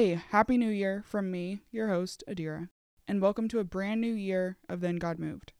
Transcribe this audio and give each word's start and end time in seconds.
Hey, 0.00 0.18
Happy 0.30 0.56
New 0.56 0.70
Year 0.70 1.04
from 1.04 1.30
me, 1.30 1.60
your 1.70 1.88
host, 1.88 2.24
Adira, 2.26 2.70
and 3.06 3.20
welcome 3.20 3.48
to 3.48 3.58
a 3.58 3.64
brand 3.64 4.00
new 4.00 4.14
year 4.14 4.56
of 4.66 4.80
Then 4.80 4.96
God 4.96 5.18
Moved. 5.18 5.52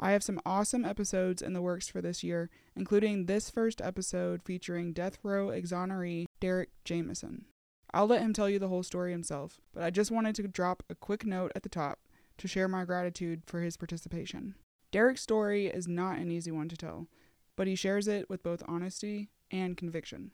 I 0.00 0.12
have 0.12 0.22
some 0.22 0.40
awesome 0.46 0.86
episodes 0.86 1.42
in 1.42 1.52
the 1.52 1.60
works 1.60 1.88
for 1.88 2.00
this 2.00 2.24
year, 2.24 2.48
including 2.74 3.26
this 3.26 3.50
first 3.50 3.82
episode 3.82 4.42
featuring 4.44 4.94
death 4.94 5.18
row 5.22 5.48
exoneree 5.48 6.24
Derrick 6.40 6.70
Jamison. 6.86 7.44
I'll 7.92 8.06
let 8.06 8.22
him 8.22 8.32
tell 8.32 8.48
you 8.48 8.58
the 8.58 8.68
whole 8.68 8.82
story 8.82 9.12
himself, 9.12 9.60
but 9.74 9.82
I 9.82 9.90
just 9.90 10.10
wanted 10.10 10.36
to 10.36 10.48
drop 10.48 10.82
a 10.88 10.94
quick 10.94 11.26
note 11.26 11.52
at 11.54 11.62
the 11.62 11.68
top 11.68 11.98
to 12.38 12.48
share 12.48 12.68
my 12.68 12.86
gratitude 12.86 13.42
for 13.44 13.60
his 13.60 13.76
participation. 13.76 14.54
Derrick's 14.90 15.20
story 15.20 15.66
is 15.66 15.86
not 15.86 16.16
an 16.16 16.30
easy 16.30 16.50
one 16.50 16.70
to 16.70 16.78
tell, 16.78 17.08
but 17.56 17.66
he 17.66 17.74
shares 17.74 18.08
it 18.08 18.30
with 18.30 18.42
both 18.42 18.62
honesty 18.66 19.28
and 19.50 19.76
conviction. 19.76 20.30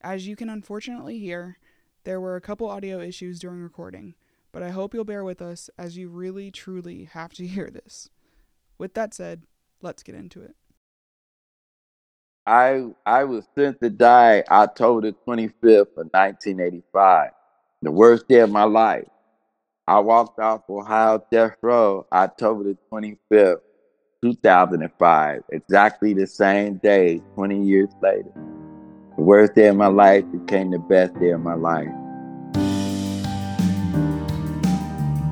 As 0.00 0.26
you 0.26 0.34
can 0.34 0.50
unfortunately 0.50 1.20
hear, 1.20 1.56
there 2.04 2.20
were 2.20 2.36
a 2.36 2.40
couple 2.40 2.68
audio 2.68 3.00
issues 3.00 3.38
during 3.40 3.60
recording, 3.60 4.14
but 4.52 4.62
I 4.62 4.70
hope 4.70 4.94
you'll 4.94 5.04
bear 5.04 5.24
with 5.24 5.42
us 5.42 5.68
as 5.76 5.96
you 5.96 6.08
really 6.08 6.50
truly 6.50 7.04
have 7.04 7.32
to 7.34 7.46
hear 7.46 7.70
this. 7.70 8.08
With 8.78 8.94
that 8.94 9.14
said, 9.14 9.44
let's 9.82 10.02
get 10.02 10.14
into 10.14 10.40
it. 10.40 10.54
I 12.46 12.90
I 13.06 13.24
was 13.24 13.46
sent 13.54 13.80
to 13.80 13.88
die 13.88 14.44
October 14.50 15.12
25th 15.26 15.96
of 15.96 16.10
1985, 16.12 17.30
the 17.80 17.90
worst 17.90 18.28
day 18.28 18.40
of 18.40 18.50
my 18.50 18.64
life. 18.64 19.08
I 19.86 19.98
walked 20.00 20.38
off 20.38 20.68
Ohio 20.68 21.24
Death 21.30 21.56
Row 21.62 22.06
October 22.12 22.64
the 22.64 22.76
25th, 22.92 23.60
2005, 24.22 25.42
exactly 25.52 26.12
the 26.12 26.26
same 26.26 26.76
day, 26.78 27.20
20 27.34 27.64
years 27.64 27.90
later. 28.02 28.32
The 29.16 29.22
worst 29.22 29.54
day 29.54 29.68
of 29.68 29.76
my 29.76 29.86
life 29.86 30.24
became 30.32 30.70
the 30.70 30.78
best 30.78 31.18
day 31.20 31.30
of 31.30 31.40
my 31.40 31.54
life. 31.54 31.88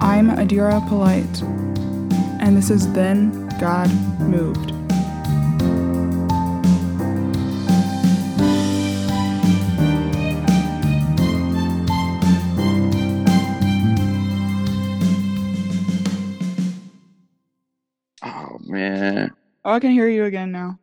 I'm 0.00 0.28
Adira 0.30 0.86
Polite, 0.88 1.42
and 2.40 2.56
this 2.56 2.70
is 2.70 2.90
Then 2.92 3.48
God 3.58 3.90
Moved. 4.20 4.70
Oh 18.22 18.58
man. 18.60 19.32
Oh, 19.64 19.72
I 19.72 19.80
can 19.80 19.90
hear 19.90 20.08
you 20.08 20.24
again 20.24 20.52
now. 20.52 20.78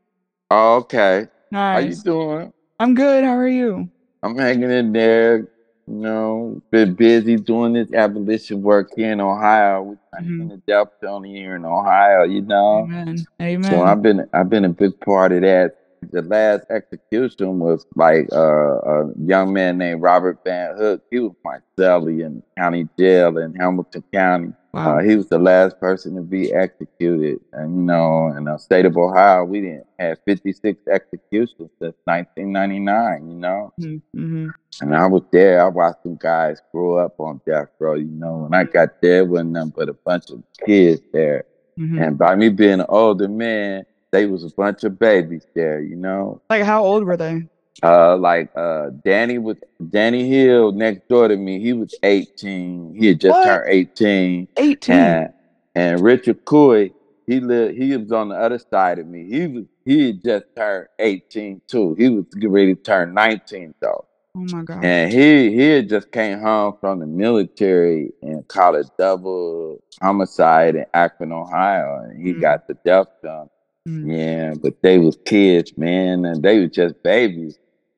Oh, 0.51 0.77
okay. 0.77 1.27
How 1.51 1.77
you 1.79 1.89
Nice. 1.89 2.03
doing? 2.03 2.53
I'm 2.79 2.95
good. 2.95 3.23
How 3.23 3.35
are 3.37 3.47
you? 3.47 3.89
I'm 4.23 4.37
hanging 4.37 4.71
in 4.71 4.91
there. 4.93 5.39
You 5.87 5.95
know, 5.95 6.61
been 6.71 6.93
busy 6.93 7.35
doing 7.37 7.73
this 7.73 7.91
abolition 7.93 8.61
work 8.61 8.89
here 8.95 9.11
in 9.11 9.19
Ohio. 9.21 9.81
We're 9.81 9.97
Mhm. 10.21 10.51
end 10.51 10.63
the 10.67 10.85
penalty 11.01 11.33
here 11.33 11.55
in 11.55 11.65
Ohio. 11.65 12.23
You 12.23 12.41
know. 12.43 12.85
Amen. 12.85 13.25
So 13.63 13.81
I've 13.81 14.01
been 14.01 14.27
I've 14.33 14.49
been 14.49 14.65
a 14.65 14.69
big 14.69 14.99
part 14.99 15.31
of 15.31 15.41
that. 15.41 15.73
The 16.11 16.21
last 16.23 16.65
execution 16.69 17.59
was 17.59 17.85
like 17.95 18.27
uh, 18.31 18.37
a 18.79 19.11
young 19.25 19.53
man 19.53 19.77
named 19.77 20.01
Robert 20.01 20.39
Van 20.45 20.75
Hook. 20.77 21.03
He 21.11 21.19
was 21.19 21.33
my 21.43 21.57
cellie 21.77 22.25
in 22.25 22.41
county 22.57 22.87
jail 22.97 23.37
in 23.37 23.53
Hamilton 23.55 24.03
County. 24.13 24.53
Wow. 24.73 24.97
Uh, 24.99 25.01
he 25.03 25.15
was 25.15 25.27
the 25.29 25.39
last 25.39 25.79
person 25.79 26.15
to 26.15 26.21
be 26.21 26.53
executed. 26.53 27.39
And 27.53 27.75
you 27.75 27.81
know, 27.81 28.27
in 28.37 28.43
the 28.45 28.57
state 28.57 28.85
of 28.85 28.95
Ohio, 28.97 29.43
we 29.43 29.61
didn't 29.61 29.87
have 29.97 30.19
56 30.25 30.79
executions 30.87 31.69
since 31.79 31.95
1999. 32.05 33.29
You 33.29 33.35
know, 33.35 33.73
Mm-hmm. 33.79 34.47
and 34.81 34.95
I 34.95 35.07
was 35.07 35.23
there. 35.31 35.63
I 35.63 35.67
watched 35.69 36.03
some 36.03 36.15
guys 36.17 36.61
grow 36.71 36.97
up 36.97 37.19
on 37.19 37.41
death 37.45 37.69
row. 37.79 37.95
You 37.95 38.05
know, 38.05 38.37
when 38.49 38.53
I 38.53 38.63
got 38.63 39.01
there, 39.01 39.25
wasn't 39.25 39.51
nothing 39.51 39.73
but 39.75 39.89
a 39.89 39.93
bunch 39.93 40.29
of 40.29 40.43
kids 40.65 41.01
there. 41.11 41.45
Mm-hmm. 41.77 41.99
And 42.01 42.17
by 42.17 42.35
me 42.35 42.49
being 42.49 42.79
an 42.81 42.85
older 42.89 43.27
man, 43.27 43.85
they 44.11 44.25
was 44.25 44.43
a 44.43 44.49
bunch 44.55 44.83
of 44.83 44.97
babies 44.99 45.45
there, 45.55 45.81
you 45.81 45.95
know. 45.95 46.41
Like, 46.49 46.63
how 46.63 46.83
old 46.83 47.03
were 47.03 47.17
they? 47.17 47.43
Uh 47.81 48.17
like 48.17 48.51
uh 48.57 48.89
Danny 49.05 49.37
was 49.37 49.57
Danny 49.89 50.27
Hill 50.27 50.73
next 50.73 51.07
door 51.07 51.29
to 51.29 51.37
me, 51.37 51.59
he 51.61 51.71
was 51.73 51.95
18. 52.03 52.95
He 52.95 53.07
had 53.07 53.21
just 53.21 53.31
What? 53.37 53.45
turned 53.45 53.69
18. 53.69 54.47
18. 54.57 54.95
And 54.95 55.33
and 55.75 56.03
Richard 56.03 56.43
Cooey, 56.43 56.91
he 57.25 57.39
lived 57.39 57.77
he 57.77 57.95
was 57.95 58.11
on 58.11 58.29
the 58.29 58.35
other 58.35 58.59
side 58.59 58.99
of 58.99 59.07
me. 59.07 59.29
He 59.29 59.47
was 59.47 59.63
he 59.85 60.07
had 60.07 60.23
just 60.23 60.45
turned 60.57 60.87
18 60.99 61.61
too. 61.67 61.93
He 61.97 62.09
was 62.09 62.25
getting 62.33 62.51
ready 62.51 62.75
to 62.75 62.81
turn 62.81 63.13
19 63.13 63.73
though. 63.79 64.05
Oh 64.35 64.39
my 64.39 64.63
god. 64.63 64.83
And 64.83 65.11
he 65.13 65.51
he 65.55 65.61
had 65.69 65.87
just 65.87 66.11
came 66.11 66.39
home 66.39 66.75
from 66.81 66.99
the 66.99 67.05
military 67.07 68.11
and 68.21 68.45
caught 68.49 68.75
a 68.75 68.83
double 68.97 69.79
homicide 70.01 70.75
in 70.75 70.85
Akron, 70.93 71.31
Ohio, 71.31 72.01
and 72.03 72.21
he 72.21 72.33
Mm. 72.33 72.41
got 72.41 72.67
the 72.67 72.73
death 72.85 73.07
penalty. 73.21 73.51
Mm. 73.87 74.17
Yeah, 74.17 74.53
but 74.61 74.81
they 74.81 74.97
was 74.97 75.17
kids, 75.25 75.77
man, 75.77 76.25
and 76.25 76.43
they 76.43 76.59
was 76.59 76.71
just 76.71 77.01
babies. 77.03 77.57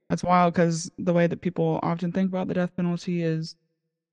That's 0.09 0.23
wild 0.23 0.53
because 0.53 0.91
the 0.97 1.13
way 1.13 1.27
that 1.27 1.41
people 1.41 1.79
often 1.81 2.11
think 2.11 2.29
about 2.29 2.47
the 2.47 2.53
death 2.53 2.75
penalty 2.75 3.23
is, 3.23 3.55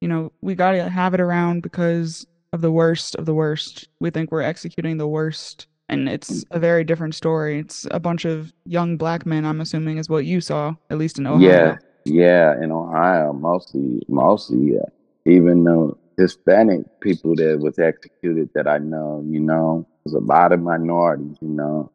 you 0.00 0.08
know, 0.08 0.32
we 0.40 0.54
got 0.54 0.72
to 0.72 0.88
have 0.88 1.14
it 1.14 1.20
around 1.20 1.62
because 1.62 2.26
of 2.52 2.60
the 2.60 2.70
worst 2.70 3.16
of 3.16 3.26
the 3.26 3.34
worst. 3.34 3.88
We 4.00 4.10
think 4.10 4.30
we're 4.30 4.42
executing 4.42 4.96
the 4.96 5.08
worst, 5.08 5.66
and 5.88 6.08
it's 6.08 6.44
a 6.50 6.58
very 6.58 6.84
different 6.84 7.14
story. 7.14 7.58
It's 7.58 7.86
a 7.90 8.00
bunch 8.00 8.24
of 8.24 8.52
young 8.64 8.96
black 8.96 9.26
men, 9.26 9.44
I'm 9.44 9.60
assuming, 9.60 9.98
is 9.98 10.08
what 10.08 10.24
you 10.24 10.40
saw, 10.40 10.74
at 10.88 10.98
least 10.98 11.18
in 11.18 11.26
Ohio. 11.26 11.48
Yeah, 11.48 11.76
yeah, 12.04 12.62
in 12.62 12.72
Ohio, 12.72 13.32
mostly, 13.32 14.02
mostly, 14.08 14.74
yeah. 14.74 14.86
Even 15.26 15.64
the 15.64 15.92
Hispanic 16.16 17.00
people 17.00 17.34
that 17.36 17.58
was 17.60 17.78
executed 17.78 18.50
that 18.54 18.66
I 18.66 18.78
know, 18.78 19.22
you 19.26 19.40
know, 19.40 19.86
there's 20.10 20.22
a 20.22 20.26
lot 20.26 20.52
of 20.52 20.60
minorities, 20.60 21.36
you 21.40 21.48
know. 21.48 21.90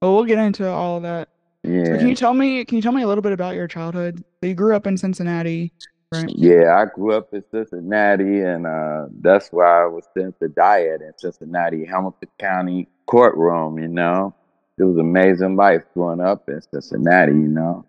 Well, 0.00 0.14
we'll 0.14 0.24
get 0.24 0.38
into 0.38 0.68
all 0.68 0.96
of 0.96 1.02
that. 1.02 1.28
So 1.64 1.96
can 1.96 2.08
you 2.08 2.16
tell 2.16 2.34
me? 2.34 2.64
Can 2.64 2.76
you 2.76 2.82
tell 2.82 2.92
me 2.92 3.02
a 3.02 3.06
little 3.06 3.22
bit 3.22 3.32
about 3.32 3.54
your 3.54 3.68
childhood? 3.68 4.24
So 4.40 4.48
you 4.48 4.54
grew 4.54 4.74
up 4.74 4.86
in 4.86 4.96
Cincinnati, 4.96 5.72
right? 6.10 6.28
yeah. 6.34 6.76
I 6.76 6.86
grew 6.86 7.12
up 7.12 7.32
in 7.32 7.44
Cincinnati, 7.52 8.40
and 8.40 8.66
uh, 8.66 9.06
that's 9.20 9.50
why 9.52 9.84
I 9.84 9.86
was 9.86 10.04
sent 10.12 10.40
to 10.40 10.48
die 10.48 10.86
at 10.86 11.02
in 11.02 11.12
Cincinnati, 11.16 11.84
Hamilton 11.84 12.28
County 12.40 12.88
courtroom. 13.06 13.78
You 13.78 13.86
know, 13.86 14.34
it 14.76 14.82
was 14.82 14.96
amazing 14.96 15.54
life 15.54 15.84
growing 15.94 16.20
up 16.20 16.48
in 16.48 16.60
Cincinnati. 16.62 17.32
You 17.32 17.38
know. 17.48 17.84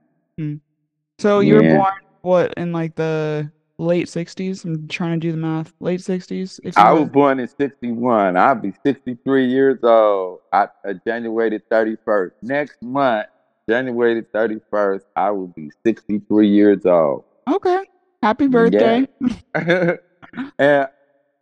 So 1.18 1.40
you 1.40 1.56
were 1.56 1.62
born 1.62 1.94
what 2.22 2.53
in 2.56 2.73
like 2.73 2.94
the 2.96 3.52
late 3.83 4.07
'60s? 4.07 4.66
I'm 4.66 4.88
trying 4.88 5.19
to 5.19 5.27
do 5.27 5.31
the 5.31 5.38
math. 5.38 5.73
Late 5.79 5.99
'60s. 5.99 6.59
If 6.63 6.75
you 6.75 6.81
I 6.81 6.91
were- 6.94 7.01
was 7.01 7.09
born 7.09 7.39
in 7.39 7.47
'61. 7.47 8.38
I'll 8.38 8.55
be 8.55 8.73
63 8.85 9.45
years 9.45 9.79
old. 9.83 10.39
I, 10.51 10.67
uh, 10.88 10.94
January 11.05 11.49
the 11.51 11.61
31st. 11.71 12.31
Next 12.41 12.81
month, 12.81 13.27
January 13.69 14.16
the 14.22 14.27
31st, 14.38 15.03
I 15.16 15.31
will 15.31 15.47
be 15.47 15.69
63 15.85 16.47
years 16.47 16.85
old. 16.85 17.23
Okay. 17.51 17.79
Happy 18.22 18.47
birthday. 18.47 19.07
and 19.53 20.88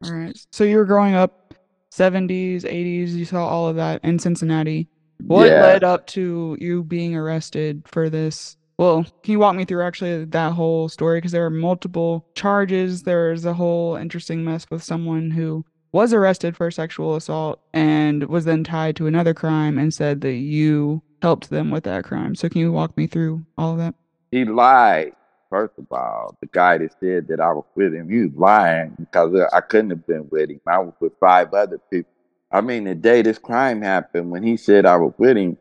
All 0.03 0.11
right. 0.11 0.37
So 0.51 0.63
you 0.63 0.77
were 0.77 0.85
growing 0.85 1.13
up 1.13 1.53
70s, 1.91 2.61
80s, 2.63 3.09
you 3.11 3.25
saw 3.25 3.45
all 3.47 3.67
of 3.67 3.75
that 3.75 4.03
in 4.03 4.17
Cincinnati. 4.19 4.87
What 5.27 5.47
Yeah. 5.49 5.61
led 5.61 5.83
up 5.83 6.07
to 6.07 6.57
you 6.59 6.83
being 6.83 7.15
arrested 7.15 7.83
for 7.85 8.09
this? 8.09 8.57
Well, 8.77 9.05
can 9.23 9.31
you 9.33 9.39
walk 9.39 9.55
me 9.55 9.65
through 9.65 9.83
actually 9.83 10.25
that 10.25 10.53
whole 10.53 10.89
story? 10.89 11.17
Because 11.17 11.31
there 11.31 11.43
were 11.43 11.49
multiple 11.49 12.25
charges. 12.35 13.03
There 13.03 13.31
was 13.31 13.45
a 13.45 13.53
whole 13.53 13.95
interesting 13.95 14.43
mess 14.43 14.65
with 14.71 14.83
someone 14.83 15.31
who 15.31 15.65
was 15.91 16.13
arrested 16.13 16.55
for 16.55 16.71
sexual 16.71 17.15
assault 17.15 17.59
and 17.73 18.23
was 18.27 18.45
then 18.45 18.63
tied 18.63 18.95
to 18.95 19.07
another 19.07 19.33
crime 19.33 19.77
and 19.77 19.93
said 19.93 20.21
that 20.21 20.35
you 20.35 21.01
helped 21.21 21.49
them 21.49 21.69
with 21.69 21.83
that 21.83 22.05
crime. 22.05 22.33
So 22.33 22.49
can 22.49 22.61
you 22.61 22.71
walk 22.71 22.95
me 22.97 23.07
through 23.07 23.45
all 23.57 23.73
of 23.73 23.77
that? 23.77 23.93
he 24.31 24.45
lied. 24.45 25.13
First 25.49 25.73
of 25.77 25.85
all, 25.91 26.37
the 26.39 26.47
guy 26.47 26.77
that 26.77 26.95
said 27.01 27.27
that 27.27 27.41
I 27.41 27.51
was 27.51 27.65
with 27.75 27.93
him, 27.93 28.09
he 28.09 28.21
was 28.21 28.31
lying 28.35 28.95
because 28.97 29.37
I 29.51 29.59
couldn't 29.59 29.89
have 29.89 30.07
been 30.07 30.29
with 30.31 30.49
him. 30.49 30.61
I 30.65 30.79
was 30.79 30.93
with 31.01 31.11
five 31.19 31.53
other 31.53 31.77
people. 31.91 32.09
I 32.49 32.61
mean, 32.61 32.85
the 32.85 32.95
day 32.95 33.21
this 33.21 33.37
crime 33.37 33.81
happened, 33.81 34.31
when 34.31 34.43
he 34.43 34.55
said 34.55 34.85
I 34.85 34.95
was 34.95 35.13
with 35.17 35.35
him, 35.35 35.57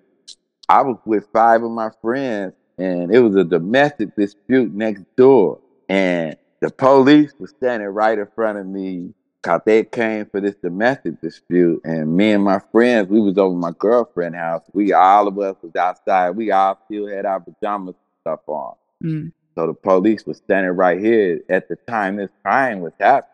I 0.69 0.83
was 0.83 0.97
with 1.05 1.27
five 1.33 1.65
of 1.65 1.73
my 1.73 1.91
friends, 2.01 2.53
and 2.81 3.15
it 3.15 3.21
was 3.21 3.37
a 3.37 3.45
domestic 3.45 4.17
dispute 4.17 4.73
next 4.73 5.05
door. 5.17 5.61
And 5.89 6.37
the 6.61 6.71
police 6.71 7.33
was 7.39 7.51
standing 7.51 7.89
right 7.89 8.19
in 8.19 8.27
front 8.35 8.59
of 8.59 8.67
me 8.67 9.13
because 9.43 9.61
they 9.67 9.85
came 9.85 10.27
for 10.27 10.41
this 10.41 10.55
domestic 10.57 11.21
dispute. 11.21 11.83
And 11.85 12.17
me 12.17 12.33
and 12.33 12.45
my 12.45 12.61
friends, 12.73 13.09
we 13.09 13.21
was 13.21 13.39
over 13.39 13.55
my 13.55 13.73
girlfriend's 13.79 14.39
house. 14.39 14.63
We 14.73 14.93
all 14.93 15.29
of 15.29 15.39
us 15.39 15.57
was 15.63 15.75
outside. 15.77 16.31
We 16.31 16.51
all 16.51 16.79
still 16.87 17.07
had 17.07 17.27
our 17.27 17.41
pajamas 17.41 17.97
stuff 18.23 18.41
on. 18.47 18.75
Mm. 19.03 19.33
So 19.55 19.67
the 19.67 19.75
police 19.75 20.25
was 20.25 20.39
standing 20.39 20.73
right 20.73 20.99
here 20.99 21.41
at 21.51 21.69
the 21.69 21.77
time 21.77 22.17
this 22.17 22.31
crime 22.43 22.81
was 22.81 22.93
happening. 22.99 23.29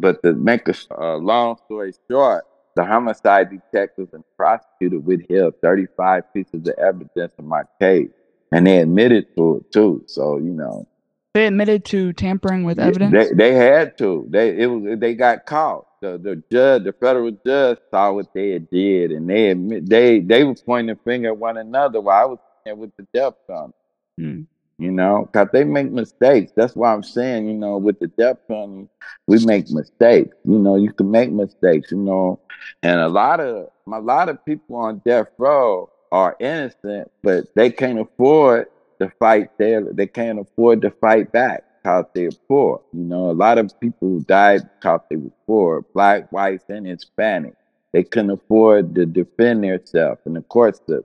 But 0.00 0.22
to 0.22 0.32
make 0.32 0.68
a 0.68 0.74
uh, 0.96 1.16
long 1.16 1.56
story 1.66 1.92
short, 2.08 2.44
the 2.74 2.84
homicide 2.84 3.50
detectives 3.50 4.12
and 4.14 4.22
prosecutor 4.36 5.00
withheld 5.00 5.54
35 5.60 6.32
pieces 6.32 6.68
of 6.68 6.74
evidence 6.78 7.32
in 7.38 7.46
my 7.46 7.62
case. 7.80 8.10
And 8.52 8.66
they 8.66 8.78
admitted 8.78 9.34
to 9.36 9.56
it 9.56 9.72
too. 9.72 10.04
So, 10.06 10.38
you 10.38 10.52
know, 10.52 10.86
They 11.34 11.46
admitted 11.46 11.84
to 11.86 12.12
tampering 12.14 12.64
with 12.64 12.78
evidence. 12.78 13.12
They 13.12 13.34
they 13.34 13.54
had 13.54 13.98
to. 13.98 14.26
They 14.28 14.58
it 14.58 14.66
was 14.66 14.98
they 14.98 15.14
got 15.14 15.46
caught. 15.46 15.86
The 16.00 16.16
the 16.16 16.42
judge, 16.50 16.84
the 16.84 16.92
federal 16.92 17.30
judge, 17.44 17.78
saw 17.90 18.12
what 18.12 18.32
they 18.32 18.50
had 18.50 18.70
did, 18.70 19.12
and 19.12 19.28
they 19.28 19.50
admit 19.50 19.88
they 19.88 20.20
they 20.20 20.44
were 20.44 20.54
pointing 20.54 20.94
the 20.94 21.02
finger 21.02 21.28
at 21.28 21.36
one 21.36 21.56
another 21.56 22.00
while 22.00 22.22
I 22.22 22.24
was 22.24 22.38
there 22.64 22.74
with 22.74 22.96
the 22.96 23.06
death 23.12 23.34
penalty. 23.46 23.74
Mm. 24.20 24.46
You 24.80 24.92
know, 24.92 25.28
cause 25.32 25.48
they 25.52 25.64
make 25.64 25.90
mistakes. 25.90 26.52
That's 26.54 26.76
why 26.76 26.94
I'm 26.94 27.02
saying, 27.02 27.48
you 27.48 27.54
know, 27.54 27.78
with 27.78 27.98
the 27.98 28.06
death 28.06 28.38
penalty, 28.46 28.88
we 29.26 29.44
make 29.44 29.68
mistakes. 29.70 30.36
You 30.44 30.58
know, 30.58 30.76
you 30.76 30.92
can 30.92 31.10
make 31.10 31.32
mistakes. 31.32 31.90
You 31.90 31.98
know, 31.98 32.40
and 32.82 33.00
a 33.00 33.08
lot 33.08 33.40
of 33.40 33.68
a 33.92 34.00
lot 34.00 34.28
of 34.28 34.44
people 34.44 34.76
on 34.76 35.02
death 35.04 35.28
row 35.36 35.90
are 36.12 36.36
innocent, 36.40 37.10
but 37.22 37.54
they 37.54 37.70
can't 37.70 38.00
afford 38.00 38.68
to 39.00 39.10
fight 39.18 39.50
there. 39.58 39.82
They 39.82 40.06
can't 40.06 40.38
afford 40.40 40.82
to 40.82 40.90
fight 40.90 41.32
back 41.32 41.64
because 41.82 42.04
they're 42.14 42.30
poor. 42.48 42.82
You 42.92 43.04
know, 43.04 43.30
a 43.30 43.32
lot 43.32 43.58
of 43.58 43.78
people 43.80 44.20
died 44.20 44.68
because 44.80 45.00
they 45.10 45.16
were 45.16 45.30
poor, 45.46 45.82
black, 45.94 46.30
whites, 46.32 46.64
and 46.68 46.86
Hispanic. 46.86 47.54
They 47.92 48.02
couldn't 48.04 48.30
afford 48.30 48.94
to 48.96 49.06
defend 49.06 49.64
themselves 49.64 50.20
in 50.26 50.34
the 50.34 50.42
court 50.42 50.76
system. 50.76 51.04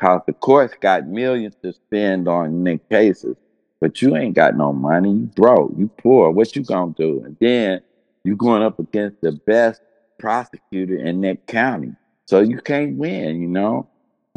Cause 0.00 0.20
the 0.26 0.32
courts 0.32 0.74
got 0.80 1.08
millions 1.08 1.56
to 1.62 1.72
spend 1.72 2.28
on 2.28 2.62
their 2.64 2.78
cases, 2.78 3.36
but 3.80 4.00
you 4.00 4.16
ain't 4.16 4.34
got 4.36 4.56
no 4.56 4.72
money. 4.72 5.10
You 5.10 5.26
broke. 5.34 5.72
You 5.76 5.88
poor. 5.98 6.30
What 6.30 6.54
you 6.54 6.62
gonna 6.62 6.94
do? 6.96 7.22
And 7.24 7.36
then 7.40 7.80
you 8.24 8.36
going 8.36 8.62
up 8.62 8.78
against 8.78 9.20
the 9.20 9.32
best 9.32 9.82
prosecutor 10.18 10.96
in 10.96 11.20
that 11.22 11.46
county, 11.46 11.94
so 12.26 12.40
you 12.40 12.58
can't 12.60 12.96
win. 12.96 13.40
You 13.42 13.48
know. 13.48 13.88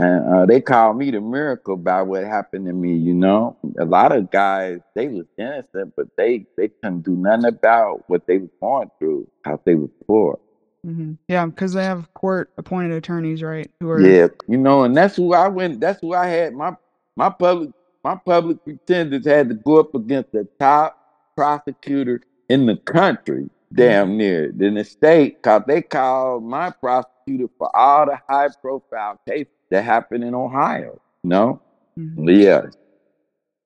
And 0.01 0.33
uh, 0.35 0.45
they 0.47 0.61
called 0.61 0.97
me 0.97 1.11
the 1.11 1.21
miracle 1.21 1.77
by 1.77 2.01
what 2.03 2.25
happened 2.25 2.67
to 2.67 2.73
me. 2.73 2.95
You 2.97 3.13
know, 3.13 3.57
a 3.79 3.85
lot 3.85 4.11
of 4.15 4.31
guys 4.31 4.79
they 4.95 5.07
was 5.09 5.27
innocent, 5.37 5.93
but 5.97 6.07
they 6.17 6.47
they 6.57 6.69
couldn't 6.83 7.03
do 7.03 7.15
nothing 7.15 7.45
about 7.45 8.03
what 8.07 8.27
they 8.27 8.39
was 8.39 8.49
going 8.61 8.89
through 8.99 9.27
how 9.45 9.59
they 9.65 9.75
were 9.75 9.89
poor. 10.07 10.39
hmm 10.85 11.13
Yeah, 11.29 11.45
because 11.47 11.73
they 11.73 11.83
have 11.85 12.13
court 12.15 12.51
appointed 12.57 12.93
attorneys, 12.93 13.43
right? 13.43 13.69
Who 13.81 13.89
are 13.91 14.01
Yeah, 14.01 14.27
you 14.47 14.57
know, 14.57 14.83
and 14.83 14.97
that's 14.97 15.15
who 15.15 15.33
I 15.33 15.47
went. 15.49 15.81
That's 15.81 16.01
who 16.01 16.13
I 16.13 16.27
had. 16.27 16.53
My 16.53 16.75
my 17.15 17.29
public 17.29 17.71
my 18.03 18.15
public 18.25 18.63
pretenders 18.63 19.25
had 19.25 19.49
to 19.49 19.55
go 19.55 19.79
up 19.79 19.93
against 19.95 20.31
the 20.31 20.47
top 20.59 20.97
prosecutor 21.35 22.21
in 22.49 22.65
the 22.65 22.77
country, 22.77 23.49
damn 23.73 24.17
near, 24.17 24.49
in 24.59 24.75
the 24.75 24.83
state, 24.83 25.41
cause 25.43 25.63
they 25.67 25.81
called 25.81 26.43
my 26.43 26.71
prosecutor 26.81 27.11
for 27.57 27.75
all 27.75 28.05
the 28.05 28.19
high 28.29 28.47
profile 28.61 29.19
cases 29.27 29.47
that 29.69 29.83
happened 29.83 30.23
in 30.23 30.33
Ohio. 30.35 30.99
No, 31.23 31.61
Mhm. 31.97 32.41
yeah, 32.41 32.61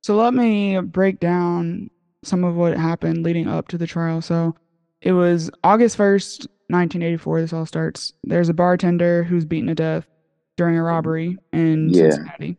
So 0.04 0.16
let 0.16 0.34
me 0.34 0.80
break 0.82 1.20
down 1.20 1.90
some 2.24 2.44
of 2.44 2.56
what 2.56 2.78
happened 2.78 3.24
leading 3.24 3.48
up 3.48 3.68
to 3.70 3.78
the 3.78 3.88
trial. 3.88 4.22
So 4.22 4.54
it 5.02 5.14
was 5.14 5.50
August 5.64 5.98
1st, 5.98 6.48
1984. 6.70 7.42
This 7.42 7.54
all 7.54 7.66
starts. 7.66 8.14
There's 8.24 8.50
a 8.50 8.54
bartender 8.54 9.24
who's 9.24 9.46
beaten 9.46 9.68
to 9.68 9.76
death 9.76 10.08
during 10.58 10.78
a 10.78 10.84
robbery 10.84 11.38
in 11.54 11.90
Yeah. 11.90 12.12
Cincinnati. 12.12 12.58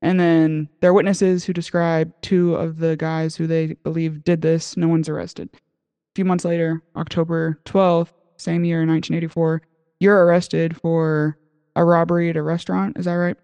And 0.00 0.18
then 0.18 0.68
there 0.80 0.90
are 0.90 0.94
witnesses 0.94 1.44
who 1.44 1.52
describe 1.52 2.12
two 2.22 2.56
of 2.56 2.78
the 2.78 2.96
guys 2.96 3.36
who 3.36 3.46
they 3.46 3.74
believe 3.84 4.24
did 4.24 4.42
this. 4.42 4.76
No 4.76 4.88
one's 4.88 5.08
arrested. 5.08 5.50
A 5.54 5.58
few 6.16 6.24
months 6.24 6.44
later, 6.44 6.82
October 6.96 7.58
12th, 7.64 8.12
same 8.36 8.64
year, 8.64 8.84
1984, 8.84 9.62
you're 10.02 10.26
arrested 10.26 10.76
for 10.76 11.38
a 11.76 11.84
robbery 11.84 12.28
at 12.28 12.36
a 12.36 12.42
restaurant. 12.42 12.98
Is 12.98 13.04
that 13.04 13.14
right? 13.14 13.36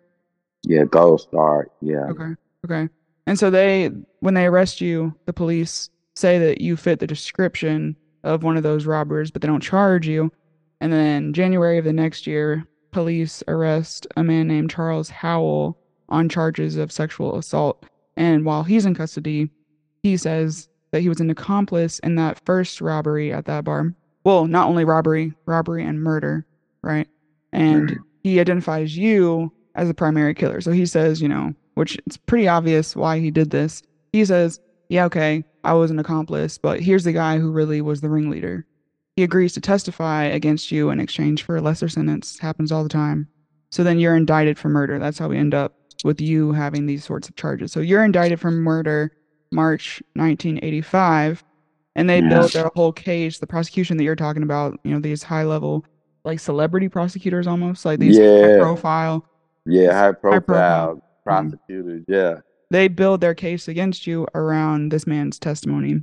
yeah, 0.65 0.85
Gold 0.85 1.21
Star, 1.21 1.69
yeah, 1.81 2.07
Okay. 2.11 2.35
Okay. 2.65 2.89
And 3.27 3.39
so 3.39 3.51
they, 3.51 3.91
when 4.21 4.35
they 4.35 4.47
arrest 4.47 4.81
you, 4.81 5.15
the 5.27 5.33
police 5.33 5.89
say 6.17 6.39
that 6.39 6.61
you 6.61 6.77
fit 6.77 6.99
the 6.99 7.07
description 7.07 7.95
of 8.25 8.43
one 8.43 8.57
of 8.57 8.65
those 8.65 8.87
robbers, 8.87 9.31
but 9.31 9.41
they 9.41 9.49
don't 9.49 9.63
charge 9.63 10.09
you. 10.09 10.33
And 10.81 10.93
then 10.93 11.33
January 11.33 11.79
of 11.79 11.85
the 11.85 11.93
next 11.93 12.27
year, 12.27 12.67
police 12.91 13.43
arrest 13.47 14.07
a 14.17 14.25
man 14.25 14.49
named 14.49 14.71
Charles 14.71 15.11
Howell 15.11 15.79
on 16.09 16.29
charges 16.29 16.77
of 16.77 16.91
sexual 16.91 17.39
assault. 17.39 17.85
And 18.17 18.45
while 18.45 18.65
he's 18.65 18.87
in 18.87 18.95
custody, 18.95 19.51
he 20.03 20.17
says 20.17 20.69
that 20.91 21.03
he 21.03 21.09
was 21.09 21.21
an 21.21 21.31
accomplice 21.31 21.99
in 22.01 22.17
that 22.17 22.45
first 22.45 22.81
robbery 22.81 23.33
at 23.33 23.45
that 23.45 23.65
bar. 23.65 23.95
Well, 24.29 24.47
not 24.47 24.69
only 24.69 24.85
robbery, 24.85 25.33
robbery 25.47 25.83
and 25.83 26.03
murder, 26.03 26.45
right? 26.83 27.09
And 27.51 27.93
Right. 27.93 27.99
he 28.23 28.41
identifies 28.41 28.95
you 28.95 29.51
as 29.75 29.89
the 29.89 29.95
primary 29.95 30.35
killer. 30.35 30.61
So 30.61 30.71
he 30.71 30.85
says, 30.85 31.23
you 31.23 31.31
know, 31.31 31.55
which 31.77 31.97
it's 32.07 32.19
pretty 32.19 32.47
obvious 32.47 32.95
why 32.95 33.21
he 33.21 33.31
did 33.31 33.49
this. 33.49 33.83
He 34.13 34.27
says, 34.27 34.61
yeah, 34.91 35.07
okay, 35.07 35.45
I 35.65 35.73
was 35.73 35.91
an 35.91 35.99
accomplice, 35.99 36.59
but 36.59 36.79
here's 36.79 37.05
the 37.05 37.15
guy 37.15 37.39
who 37.39 37.51
really 37.51 37.81
was 37.81 38.03
the 38.03 38.11
ringleader. 38.11 38.67
He 39.17 39.23
agrees 39.23 39.55
to 39.55 39.63
testify 39.63 40.25
against 40.25 40.71
you 40.71 40.91
in 40.91 41.01
exchange 41.01 41.43
for 41.43 41.57
a 41.57 41.63
lesser 41.63 41.89
sentence. 41.89 42.39
Happens 42.39 42.71
all 42.71 42.83
the 42.83 42.91
time. 42.91 43.29
So 43.73 43.83
then 43.83 43.99
you're 43.99 44.15
indicted 44.15 44.59
for 44.59 44.69
murder. 44.69 44.99
That's 44.99 45.19
how 45.19 45.29
we 45.29 45.39
end 45.39 45.55
up 45.55 45.75
with 46.05 46.21
you 46.21 46.53
having 46.53 46.85
these 46.85 47.03
sorts 47.03 47.31
of 47.31 47.37
charges. 47.37 47.73
So 47.73 47.81
you're 47.81 48.05
indicted 48.05 48.41
for 48.41 48.51
murder 48.51 49.11
March 49.53 50.03
1985, 50.17 51.43
and 51.99 52.09
they 52.09 52.21
Yeah. 52.21 52.29
built 52.29 52.53
their 52.53 52.71
whole 52.75 52.93
case. 52.93 53.39
The 53.39 53.47
prosecution 53.47 53.97
that 53.97 54.05
you're 54.05 54.17
talking 54.17 54.43
about, 54.43 54.79
you 54.85 54.93
know, 54.93 55.01
these 55.01 55.23
high 55.23 55.45
level, 55.45 55.85
like 56.25 56.41
celebrity 56.41 56.89
prosecutors 56.89 57.47
almost, 57.47 57.85
like 57.85 57.99
these 58.01 58.17
high 58.17 58.25
Yeah. 58.25 58.59
profile 58.59 59.25
yeah, 59.67 59.93
high 59.93 60.13
profile. 60.13 60.41
profile 60.41 60.89
mm-hmm. 60.97 61.01
prosecutors, 61.25 62.05
yeah, 62.09 62.37
they 62.71 62.89
build 62.89 63.21
their 63.21 63.35
case 63.35 63.69
against 63.69 64.07
you 64.07 64.27
around 64.35 64.91
this 64.91 65.07
man's 65.07 65.39
testimony 65.39 66.03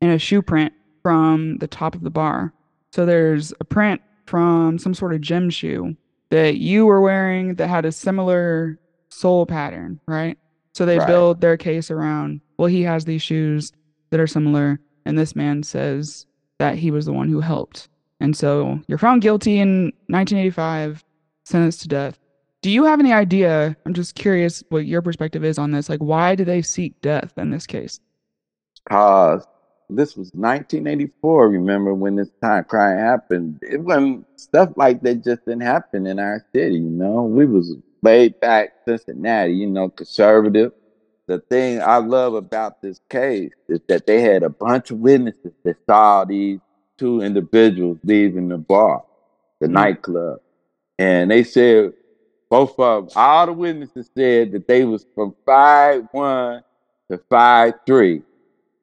in 0.00 0.10
a 0.10 0.18
shoe 0.18 0.42
print 0.42 0.72
from 1.02 1.58
the 1.58 1.68
top 1.68 1.94
of 1.94 2.02
the 2.02 2.10
bar. 2.10 2.52
So 2.92 3.06
there's 3.06 3.52
a 3.60 3.64
print 3.64 4.00
from 4.26 4.78
some 4.78 4.94
sort 4.94 5.14
of 5.14 5.20
gym 5.20 5.50
shoe 5.50 5.96
that 6.30 6.56
you 6.56 6.86
were 6.86 7.00
wearing 7.00 7.54
that 7.56 7.68
had 7.68 7.84
a 7.84 7.92
similar 7.92 8.78
sole 9.10 9.46
pattern, 9.46 10.00
right? 10.08 10.36
So 10.74 10.84
they 10.84 10.98
Right. 10.98 11.06
build 11.06 11.40
their 11.40 11.56
case 11.56 11.90
around, 11.90 12.40
well, 12.58 12.66
he 12.66 12.82
has 12.82 13.04
these 13.04 13.22
shoes 13.22 13.72
that 14.10 14.18
are 14.20 14.26
similar, 14.26 14.80
and 15.06 15.18
this 15.18 15.34
man 15.34 15.62
says 15.62 16.26
that 16.58 16.76
he 16.76 16.90
was 16.90 17.06
the 17.06 17.12
one 17.12 17.28
who 17.28 17.40
helped. 17.40 17.88
And 18.20 18.36
so 18.36 18.80
you're 18.88 18.98
found 18.98 19.22
guilty 19.22 19.58
in 19.58 19.92
1985, 20.08 21.04
sentenced 21.44 21.82
to 21.82 21.88
death. 21.88 22.18
Do 22.62 22.70
you 22.70 22.84
have 22.84 23.00
any 23.00 23.12
idea? 23.12 23.76
I'm 23.86 23.94
just 23.94 24.14
curious 24.14 24.64
what 24.70 24.86
your 24.86 25.02
perspective 25.02 25.44
is 25.44 25.58
on 25.58 25.70
this. 25.70 25.88
Like, 25.88 26.00
why 26.00 26.34
do 26.34 26.44
they 26.44 26.62
seek 26.62 27.00
death 27.00 27.32
in 27.36 27.50
this 27.50 27.66
case? 27.66 28.00
cause 28.88 29.46
this 29.88 30.16
was 30.16 30.30
1984. 30.34 31.48
Remember 31.48 31.94
when 31.94 32.16
this 32.16 32.30
time 32.42 32.64
crime 32.64 32.98
happened? 32.98 33.58
It 33.62 33.80
wasn't 33.80 34.26
stuff 34.36 34.70
like 34.76 35.02
that 35.02 35.24
just 35.24 35.44
didn't 35.44 35.62
happen 35.62 36.06
in 36.06 36.18
our 36.18 36.44
city. 36.52 36.76
You 36.76 36.90
know, 36.90 37.22
we 37.22 37.46
was 37.46 37.76
laid 38.02 38.38
back 38.40 38.70
Cincinnati. 38.84 39.52
You 39.52 39.68
know, 39.68 39.88
conservative. 39.88 40.72
The 41.28 41.40
thing 41.50 41.80
I 41.82 41.98
love 41.98 42.34
about 42.34 42.74
this 42.82 43.00
case 43.10 43.52
is 43.68 43.80
that 43.88 44.06
they 44.06 44.20
had 44.22 44.42
a 44.42 44.50
bunch 44.50 44.90
of 44.90 44.98
witnesses 45.00 45.52
that 45.64 45.76
saw 45.88 46.24
these 46.24 46.60
two 46.98 47.22
individuals 47.22 47.98
leaving 48.04 48.48
the 48.48 48.58
bar, 48.58 49.04
the 49.60 49.68
Mhm. 49.68 49.72
nightclub, 49.72 50.40
and 50.98 51.30
they 51.30 51.44
said 51.44 51.92
both 52.50 52.78
of 52.80 53.06
them, 53.06 53.12
all 53.16 53.46
the 53.46 53.52
witnesses 53.54 54.10
said 54.16 54.52
that 54.52 54.68
they 54.68 54.84
was 54.84 55.06
from 55.14 55.34
five 55.46 56.06
one 56.12 56.62
to 57.10 57.18
five 57.30 57.74
three 57.86 58.22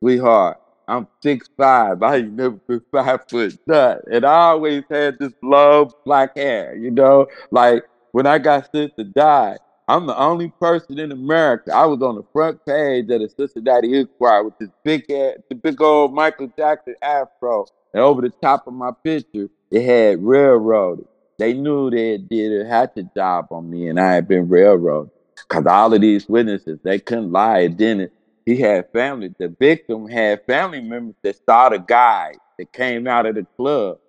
sweetheart, 0.01 0.57
I'm 0.87 1.07
six 1.23 1.47
five. 1.57 2.01
I 2.03 2.17
ain't 2.17 2.33
never 2.33 2.57
been 2.67 2.81
five 2.91 3.21
foot 3.29 3.55
nut. 3.67 4.01
And 4.11 4.25
I 4.25 4.35
always 4.51 4.83
had 4.89 5.17
this 5.19 5.33
long 5.43 5.91
black 6.05 6.31
hair, 6.37 6.75
you 6.75 6.91
know? 6.91 7.27
Like 7.51 7.83
when 8.11 8.27
I 8.27 8.39
got 8.39 8.69
sent 8.75 8.93
to 8.97 9.03
die, 9.05 9.57
I'm 9.87 10.07
the 10.07 10.17
only 10.17 10.49
person 10.49 10.97
in 10.97 11.11
America. 11.11 11.73
I 11.73 11.85
was 11.85 12.01
on 12.01 12.15
the 12.15 12.23
front 12.31 12.65
page 12.65 13.09
of 13.09 13.21
the 13.21 13.29
Cincinnati 13.29 13.99
Enquirer 13.99 14.45
with 14.45 14.57
this 14.57 14.69
big 14.83 15.09
head, 15.09 15.43
the 15.49 15.55
big 15.55 15.81
old 15.81 16.13
Michael 16.13 16.51
Jackson 16.57 16.95
afro. 17.01 17.65
And 17.93 18.01
over 18.01 18.21
the 18.21 18.29
top 18.29 18.65
of 18.65 18.73
my 18.73 18.91
picture, 19.03 19.49
it 19.71 19.83
had 19.83 20.23
railroaded. 20.23 21.05
They 21.37 21.53
knew 21.53 21.89
they 21.89 22.17
did 22.17 22.61
a 22.61 22.67
hatchet 22.67 23.13
job 23.13 23.47
on 23.51 23.69
me 23.69 23.89
and 23.89 23.99
I 23.99 24.13
had 24.13 24.27
been 24.27 24.47
railroaded. 24.47 25.11
Cause 25.49 25.65
all 25.65 25.93
of 25.93 26.01
these 26.01 26.29
witnesses, 26.29 26.79
they 26.83 26.99
couldn't 26.99 27.31
lie. 27.31 27.69
It, 27.77 28.13
he 28.45 28.57
had 28.57 28.91
family. 28.91 29.33
The 29.37 29.49
victim 29.49 30.07
had 30.07 30.45
family 30.45 30.81
members 30.81 31.15
that 31.23 31.37
saw 31.45 31.69
the 31.69 31.79
guy 31.79 32.33
that 32.57 32.71
came 32.71 33.07
out 33.07 33.25
of 33.25 33.35
the 33.35 33.45
club. 33.57 33.99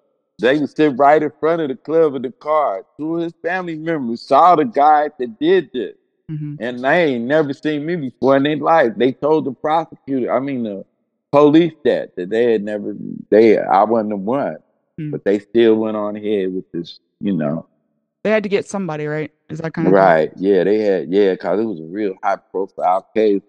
They 0.41 0.59
would 0.59 0.75
sit 0.75 0.97
right 0.97 1.23
in 1.23 1.33
front 1.39 1.63
of 1.63 1.69
the 1.69 1.77
club 1.77 2.17
in 2.17 2.23
the 2.23 2.33
car. 2.33 2.85
Two 2.99 3.17
of 3.17 3.23
his 3.23 3.35
family 3.43 3.77
members 3.77 4.23
saw 4.23 4.57
the 4.57 4.65
guy 4.65 5.11
that 5.19 5.39
did 5.39 5.71
this. 5.73 5.95
hmm 6.29 6.57
And 6.59 6.81
they 6.85 7.15
ain't 7.15 7.25
never 7.25 7.53
seen 7.53 7.87
me 7.87 7.97
before 7.97 8.37
in 8.37 8.43
their 8.43 8.57
life. 8.57 8.93
They 8.97 9.13
told 9.13 9.45
the 9.45 9.53
prosecutor, 9.53 10.33
I 10.35 10.41
mean 10.41 10.65
the 10.65 10.85
police 11.31 11.75
that 11.85 12.15
that 12.17 12.31
they 12.31 12.53
had 12.53 12.63
never 12.63 12.95
they 13.31 13.59
I 13.59 13.85
wasn't 13.85 14.11
the 14.11 14.17
one. 14.17 14.57
Mm. 15.01 15.11
But 15.11 15.25
they 15.25 15.39
still 15.39 15.77
went 15.77 15.97
on 15.97 16.17
ahead 16.17 16.55
with 16.55 16.71
this, 16.73 16.99
you 17.21 17.33
know. 17.33 17.67
They 18.23 18.31
had 18.31 18.43
to 18.45 18.49
get 18.49 18.67
somebody, 18.67 19.07
right? 19.07 19.31
Is 19.51 19.59
that 19.59 19.75
kind 19.75 19.89
of 19.89 19.95
Right. 19.95 20.33
Yeah, 20.37 20.65
they 20.65 20.79
had 20.79 21.13
yeah, 21.13 21.37
cause 21.37 21.61
it 21.61 21.65
was 21.65 21.81
a 21.81 21.85
real 21.85 22.15
high 22.23 22.37
profile 22.51 23.07
case. 23.15 23.43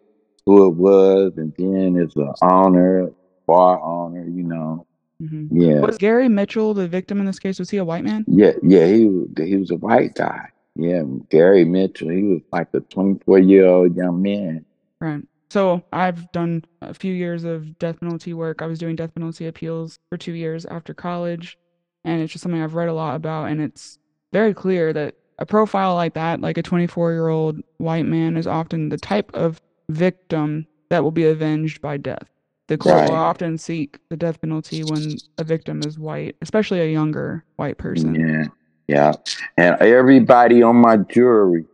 who 0.45 0.67
it 0.67 0.75
was, 0.75 1.33
and 1.37 1.53
then 1.57 1.95
it's 1.95 2.15
an 2.15 2.31
owner, 2.43 3.09
bar 3.47 3.79
owner, 3.81 4.27
you 4.27 4.43
know. 4.43 4.85
Hmm 5.19 5.47
Yeah, 5.51 5.79
Was 5.79 5.97
Gary 5.97 6.27
Mitchell 6.29 6.73
the 6.73 6.87
victim 6.87 7.19
in 7.19 7.25
this 7.25 7.39
case? 7.39 7.59
Was 7.59 7.69
he 7.69 7.77
a 7.77 7.85
white 7.85 8.03
man? 8.03 8.25
yeah, 8.27 8.53
yeah. 8.63 8.85
He 8.87 9.09
he 9.37 9.55
was 9.57 9.71
a 9.71 9.75
white 9.75 10.15
guy. 10.15 10.49
Yeah, 10.75 11.03
Gary 11.29 11.63
Mitchell. 11.65 12.09
He 12.09 12.23
was 12.23 12.41
like 12.51 12.67
a 12.73 12.81
24 12.81 13.39
year 13.39 13.65
old 13.65 13.95
young 13.95 14.21
man. 14.21 14.65
Right. 14.99 15.21
So 15.49 15.81
I've 15.93 16.29
done 16.33 16.65
a 16.81 16.93
few 16.93 17.13
years 17.13 17.43
of 17.45 17.77
death 17.79 17.99
penalty 17.99 18.33
work. 18.33 18.61
I 18.61 18.65
was 18.65 18.79
doing 18.79 18.95
death 18.95 19.13
penalty 19.15 19.45
appeals 19.47 19.97
for 20.09 20.17
two 20.17 20.33
years 20.33 20.65
after 20.65 20.93
college, 20.93 21.57
and 22.03 22.21
it's 22.21 22.33
just 22.33 22.43
something 22.43 22.61
I've 22.61 22.75
read 22.75 22.89
a 22.89 22.93
lot 22.93 23.15
about. 23.15 23.49
And 23.49 23.61
it's 23.61 23.97
very 24.33 24.53
clear 24.53 24.91
that 24.91 25.15
a 25.39 25.45
profile 25.45 25.95
like 25.95 26.13
that, 26.15 26.41
like 26.41 26.57
a 26.57 26.63
24 26.63 27.11
year 27.13 27.29
old 27.29 27.61
white 27.77 28.05
man, 28.05 28.35
is 28.35 28.47
often 28.47 28.89
the 28.89 28.97
type 28.97 29.31
of 29.33 29.61
victim 29.89 30.65
that 30.89 31.03
will 31.03 31.11
be 31.11 31.25
avenged 31.25 31.79
by 31.81 31.97
death. 31.97 32.27
The 32.67 32.77
court 32.77 33.09
will 33.09 33.15
often 33.15 33.57
seek 33.57 33.99
the 34.09 34.17
death 34.17 34.41
penalty 34.41 34.83
when 34.83 35.17
a 35.37 35.43
victim 35.43 35.81
is 35.85 35.99
white, 35.99 36.35
especially 36.41 36.81
a 36.81 36.91
younger 36.91 37.45
white 37.57 37.77
person. 37.77 38.15
Yeah, 38.15 38.45
yeah. 38.87 39.13
And 39.55 39.79
everybody 39.81 40.63
on 40.63 40.77
my 40.77 40.97
jury, 40.97 41.65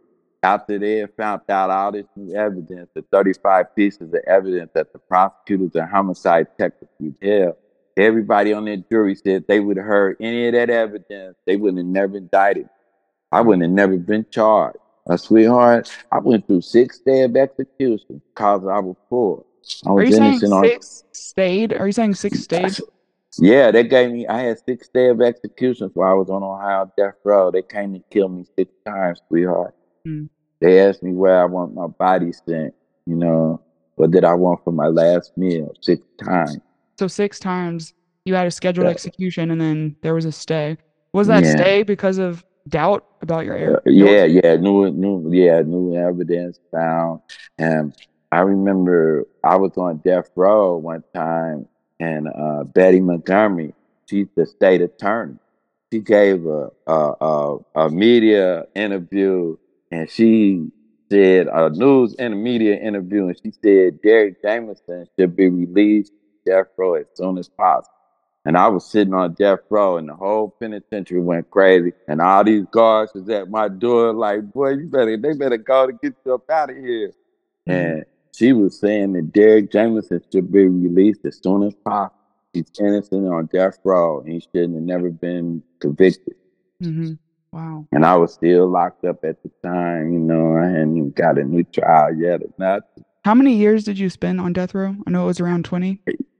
after 0.43 0.77
they 0.77 0.97
had 0.97 1.15
found 1.15 1.41
out 1.49 1.69
all 1.69 1.93
this 1.93 2.07
new 2.17 2.35
evidence, 2.35 2.89
the 2.93 3.03
35 3.11 3.73
pieces 3.75 4.13
of 4.13 4.19
evidence 4.27 4.71
that 4.73 4.91
the 4.91 4.99
prosecutors 4.99 5.75
and 5.75 5.89
homicide 5.89 6.47
detectives 6.57 6.91
held, 7.21 7.55
everybody 7.95 8.51
on 8.51 8.65
that 8.65 8.89
jury 8.89 9.15
said 9.15 9.45
they 9.47 9.61
would 9.61 9.77
have 9.77 9.85
heard 9.85 10.17
any 10.19 10.47
of 10.47 10.53
that 10.53 10.69
evidence, 10.69 11.37
they 11.45 11.55
would 11.55 11.77
have 11.77 11.85
never 11.85 12.17
indicted. 12.17 12.67
I 13.31 13.39
wouldn't 13.39 13.63
have 13.63 13.71
never 13.71 13.97
been 13.97 14.25
charged. 14.29 14.77
A 15.07 15.17
sweetheart, 15.17 15.89
I 16.11 16.19
went 16.19 16.47
through 16.47 16.61
six 16.61 16.99
days 16.99 17.25
of 17.25 17.35
execution 17.37 18.21
because 18.33 18.65
I 18.67 18.79
was 18.79 18.97
poor. 19.09 19.45
I 19.85 19.91
Are 19.91 20.03
was 20.03 20.09
you 20.09 20.15
saying 20.15 20.53
on 20.53 20.63
six 20.65 21.03
stayed? 21.11 21.73
Are 21.73 21.85
you 21.87 21.91
saying 21.91 22.15
six 22.15 22.39
stayed? 22.39 22.77
yeah, 23.39 23.71
they 23.71 23.83
gave 23.83 24.11
me. 24.11 24.27
I 24.27 24.41
had 24.41 24.57
six 24.65 24.89
days 24.89 25.11
of 25.11 25.21
executions 25.21 25.91
while 25.93 26.11
I 26.11 26.13
was 26.13 26.29
on 26.29 26.43
Ohio 26.43 26.91
death 26.97 27.15
row. 27.23 27.51
They 27.51 27.61
came 27.61 27.93
to 27.93 28.01
kill 28.11 28.29
me 28.29 28.45
six 28.57 28.71
times, 28.85 29.21
sweetheart. 29.27 29.73
Hmm. 30.05 30.25
They 30.59 30.79
asked 30.79 31.01
me 31.03 31.13
where 31.13 31.41
I 31.41 31.45
want 31.45 31.73
my 31.73 31.87
body 31.87 32.31
sent. 32.33 32.73
You 33.05 33.15
know, 33.15 33.61
what 33.95 34.11
did 34.11 34.23
I 34.23 34.33
want 34.35 34.63
for 34.63 34.71
my 34.71 34.87
last 34.87 35.37
meal? 35.37 35.73
Six 35.81 36.05
times. 36.23 36.59
So 36.99 37.07
six 37.07 37.39
times 37.39 37.93
you 38.25 38.35
had 38.35 38.45
a 38.47 38.51
scheduled 38.51 38.85
Yeah. 38.85 38.91
execution 38.91 39.49
and 39.51 39.59
then 39.59 39.95
there 40.01 40.13
was 40.13 40.25
a 40.25 40.31
stay. 40.31 40.77
Was 41.13 41.27
that 41.27 41.43
Yeah. 41.43 41.55
stay 41.55 41.83
because 41.83 42.17
of 42.19 42.45
doubt 42.67 43.05
about 43.21 43.45
your 43.45 43.77
Uh, 43.77 43.79
yeah, 43.85 44.25
yeah, 44.25 44.55
new, 44.55 44.91
new, 44.91 45.31
yeah, 45.33 45.61
new 45.61 45.95
evidence 45.95 46.59
found. 46.71 47.21
And 47.57 47.93
I 48.31 48.41
remember 48.41 49.25
I 49.43 49.57
was 49.57 49.77
on 49.77 49.97
death 49.97 50.29
row 50.35 50.77
one 50.77 51.03
time, 51.13 51.67
and 51.99 52.27
uh, 52.29 52.63
Betty 52.63 53.01
Montgomery, 53.01 53.73
she's 54.09 54.27
the 54.35 54.45
state 54.45 54.81
attorney. 54.81 55.35
She 55.91 55.99
gave 55.99 56.45
a 56.45 56.69
a, 56.87 57.13
a 57.21 57.57
a 57.75 57.89
media 57.89 58.65
interview, 58.75 59.57
and 59.91 60.09
she 60.09 60.71
said 61.11 61.47
a 61.47 61.69
news 61.71 62.15
and 62.19 62.33
a 62.33 62.37
media 62.37 62.77
interview, 62.77 63.27
and 63.27 63.37
she 63.43 63.51
said 63.63 64.01
Derrick 64.01 64.41
Jamison 64.41 65.07
should 65.19 65.35
be 65.35 65.49
released 65.49 66.13
death 66.45 66.67
row 66.77 66.95
as 66.95 67.07
soon 67.15 67.37
as 67.37 67.49
possible. 67.49 67.93
And 68.45 68.57
I 68.57 68.69
was 68.69 68.85
sitting 68.89 69.13
on 69.13 69.33
death 69.33 69.59
row, 69.69 69.97
and 69.97 70.09
the 70.09 70.15
whole 70.15 70.49
penitentiary 70.59 71.19
went 71.21 71.51
crazy. 71.51 71.93
And 72.07 72.21
all 72.21 72.43
these 72.43 72.65
guards 72.71 73.13
was 73.13 73.29
at 73.29 73.49
my 73.51 73.67
door, 73.67 74.13
like, 74.13 74.51
"Boy, 74.53 74.69
you 74.71 74.87
better, 74.87 75.17
they 75.17 75.33
better 75.33 75.57
go 75.57 75.87
to 75.87 75.93
get 75.93 76.15
you 76.25 76.33
up 76.35 76.49
out 76.49 76.69
of 76.71 76.77
here." 76.77 77.11
Mhm. 77.67 77.73
And 77.73 78.05
she 78.33 78.53
was 78.53 78.79
saying 78.79 79.13
that 79.13 79.33
Derrick 79.33 79.71
Jamison 79.71 80.21
should 80.31 80.51
be 80.51 80.67
released 80.67 81.25
as 81.25 81.39
soon 81.41 81.63
as 81.63 81.75
possible. 81.75 82.17
He's 82.53 82.71
innocent 82.79 83.27
on 83.27 83.45
death 83.47 83.77
row, 83.83 84.19
and 84.19 84.31
he 84.31 84.39
shouldn't 84.39 84.75
have 84.75 84.83
never 84.83 85.09
been 85.09 85.63
convicted. 85.79 86.35
hmm 86.81 87.13
Wow. 87.53 87.85
And 87.91 88.05
I 88.05 88.15
was 88.15 88.33
still 88.33 88.69
locked 88.69 89.03
up 89.03 89.25
at 89.25 89.43
the 89.43 89.51
time. 89.61 90.13
You 90.13 90.19
know, 90.19 90.55
I 90.57 90.67
hadn't 90.67 90.95
even 90.95 91.11
got 91.11 91.37
a 91.37 91.43
new 91.43 91.65
trial 91.65 92.15
yet 92.15 92.41
or 92.41 92.49
nothing. 92.57 93.03
How 93.25 93.35
many 93.35 93.55
years 93.55 93.83
did 93.83 93.99
you 93.99 94.09
spend 94.09 94.39
on 94.39 94.53
death 94.53 94.73
row? 94.73 94.95
I 95.05 95.09
know 95.09 95.23
it 95.23 95.27
was 95.27 95.41
around 95.41 95.65
20. 95.65 95.99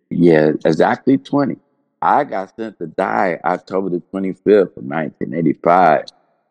Yeah, 0.10 0.52
exactly 0.64 1.18
20. 1.18 1.58
I 2.02 2.24
got 2.24 2.56
sent 2.56 2.80
to 2.80 2.88
die 2.88 3.40
October 3.44 3.90
the 3.90 4.02
25th 4.14 4.78
of 4.78 4.84
1985. 4.84 6.06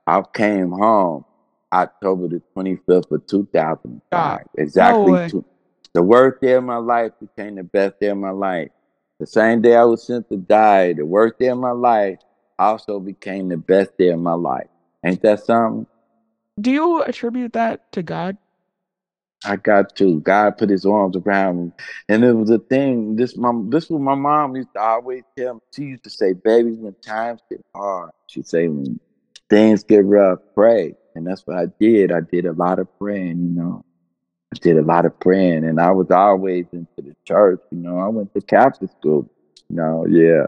I 0.06 0.22
came 0.34 0.72
home 0.72 1.24
October 1.72 2.28
the 2.28 2.42
25th 2.56 3.10
of 3.10 3.26
2005. 3.26 4.00
God, 4.10 4.44
exactly. 4.56 5.12
way. 5.12 5.28
two- 5.28 5.44
the 5.92 6.02
worst 6.02 6.40
day 6.40 6.52
of 6.52 6.64
my 6.64 6.76
life 6.76 7.12
became 7.20 7.56
the 7.56 7.64
best 7.64 7.98
day 8.00 8.08
of 8.08 8.18
my 8.18 8.30
life. 8.30 8.70
The 9.18 9.26
same 9.26 9.60
day 9.60 9.74
I 9.76 9.84
was 9.84 10.06
sent 10.06 10.28
to 10.30 10.36
die, 10.36 10.92
the 10.92 11.04
worst 11.04 11.38
day 11.38 11.48
of 11.48 11.58
my 11.58 11.72
life 11.72 12.18
also 12.58 13.00
became 13.00 13.48
the 13.48 13.56
best 13.56 13.96
day 13.98 14.08
of 14.08 14.20
my 14.20 14.34
life. 14.34 14.68
Ain't 15.04 15.20
that 15.22 15.40
something? 15.40 15.86
Do 16.60 16.70
you 16.70 17.02
attribute 17.02 17.54
that 17.54 17.90
to 17.92 18.02
God? 18.02 18.36
I 19.44 19.56
got 19.56 19.96
to. 19.96 20.20
God 20.20 20.58
put 20.58 20.68
his 20.68 20.84
arms 20.84 21.16
around 21.16 21.64
me. 21.64 21.72
And 22.08 22.24
it 22.24 22.34
was 22.34 22.50
a 22.50 22.58
thing. 22.58 23.16
This 23.16 23.36
mom 23.36 23.70
this 23.70 23.88
was 23.88 24.00
my 24.00 24.14
mom 24.14 24.56
used 24.56 24.72
to 24.74 24.80
always 24.80 25.22
tell 25.36 25.54
me. 25.54 25.60
She 25.74 25.82
used 25.84 26.04
to 26.04 26.10
say, 26.10 26.34
baby, 26.34 26.72
when 26.72 26.94
times 27.02 27.40
get 27.50 27.64
hard, 27.74 28.10
she'd 28.26 28.46
say 28.46 28.68
when 28.68 29.00
things 29.50 29.84
get 29.84 30.04
rough, 30.04 30.38
pray. 30.54 30.94
And 31.14 31.26
that's 31.26 31.42
what 31.46 31.58
I 31.58 31.66
did. 31.78 32.12
I 32.12 32.20
did 32.20 32.46
a 32.46 32.52
lot 32.52 32.78
of 32.78 32.86
praying, 32.98 33.42
you 33.42 33.50
know. 33.60 33.84
I 34.54 34.58
did 34.58 34.78
a 34.78 34.82
lot 34.82 35.04
of 35.04 35.18
praying 35.20 35.64
and 35.64 35.80
I 35.80 35.90
was 35.90 36.10
always 36.10 36.66
into 36.72 36.88
the 36.98 37.14
church, 37.24 37.60
you 37.70 37.78
know. 37.78 37.98
I 37.98 38.08
went 38.08 38.32
to 38.34 38.40
Catholic 38.40 38.90
school. 38.98 39.30
You 39.68 39.76
know, 39.76 40.06
yeah. 40.08 40.46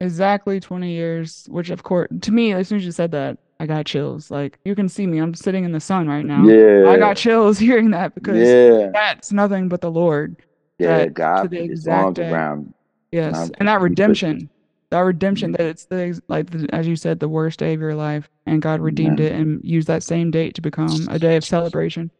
Exactly 0.00 0.60
20 0.60 0.90
years, 0.90 1.46
which 1.48 1.70
of 1.70 1.82
course, 1.82 2.08
to 2.22 2.32
me, 2.32 2.52
as 2.52 2.68
soon 2.68 2.78
as 2.78 2.84
you 2.84 2.92
said 2.92 3.10
that, 3.12 3.38
I 3.58 3.66
got 3.66 3.86
chills. 3.86 4.30
Like 4.30 4.58
you 4.64 4.74
can 4.74 4.88
see 4.88 5.06
me, 5.06 5.18
I'm 5.18 5.34
sitting 5.34 5.64
in 5.64 5.72
the 5.72 5.80
sun 5.80 6.08
right 6.08 6.24
now. 6.24 6.44
Yeah. 6.44 6.90
I 6.90 6.96
got 6.98 7.16
chills 7.16 7.58
hearing 7.66 7.90
that 7.90 8.14
because 8.14 8.38
yeah. 8.38 8.90
that's 8.92 9.32
nothing 9.32 9.68
but 9.68 9.80
the 9.80 9.90
Lord. 9.90 10.36
Yeah, 10.78 10.98
that- 10.98 11.04
to 11.04 11.10
God 11.10 11.50
the 11.50 11.62
exact 11.62 12.18
around. 12.18 12.74
Yes, 13.12 13.50
and 13.58 13.66
that 13.68 13.80
redemption, 13.80 14.48
that 14.90 15.00
redemption 15.00 15.52
that 15.52 15.60
it's 15.62 15.86
the 15.86 16.20
like 16.28 16.50
the, 16.50 16.68
as 16.72 16.86
you 16.86 16.96
said, 16.96 17.20
the 17.20 17.28
worst 17.28 17.58
day 17.58 17.74
of 17.74 17.80
your 17.80 17.94
life, 17.94 18.28
and 18.46 18.60
God 18.62 18.80
redeemed 18.80 19.20
Yeah. 19.20 19.26
it 19.26 19.32
and 19.32 19.60
used 19.62 19.88
that 19.88 20.02
same 20.02 20.30
date 20.30 20.54
to 20.54 20.60
become 20.62 21.06
a 21.10 21.18
day 21.18 21.36
of 21.36 21.44
celebration. 21.44 22.10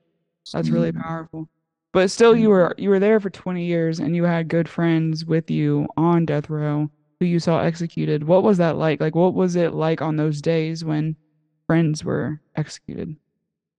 That's 0.53 0.71
really 0.71 0.93
Mhm. 0.93 1.01
powerful. 1.03 1.49
But 1.93 2.11
still, 2.11 2.37
you 2.37 2.51
were 2.51 2.75
you 2.79 2.89
were 2.89 3.01
there 3.01 3.19
for 3.19 3.31
20 3.31 3.65
years, 3.67 3.99
and 3.99 4.15
you 4.15 4.25
had 4.25 4.49
good 4.49 4.69
friends 4.69 5.25
with 5.25 5.51
you 5.51 5.89
on 5.97 6.25
death 6.25 6.49
row 6.49 6.89
who 7.19 7.27
you 7.27 7.41
saw 7.41 7.61
executed. 7.61 8.25
What 8.25 8.45
was 8.45 8.59
that 8.59 8.77
like? 8.77 9.01
Like, 9.01 9.15
what 9.15 9.35
was 9.35 9.57
it 9.57 9.75
like 9.75 10.01
on 10.01 10.17
those 10.17 10.41
days 10.41 10.85
when 10.85 11.17
friends 11.67 12.05
were 12.05 12.41
executed? 12.57 13.17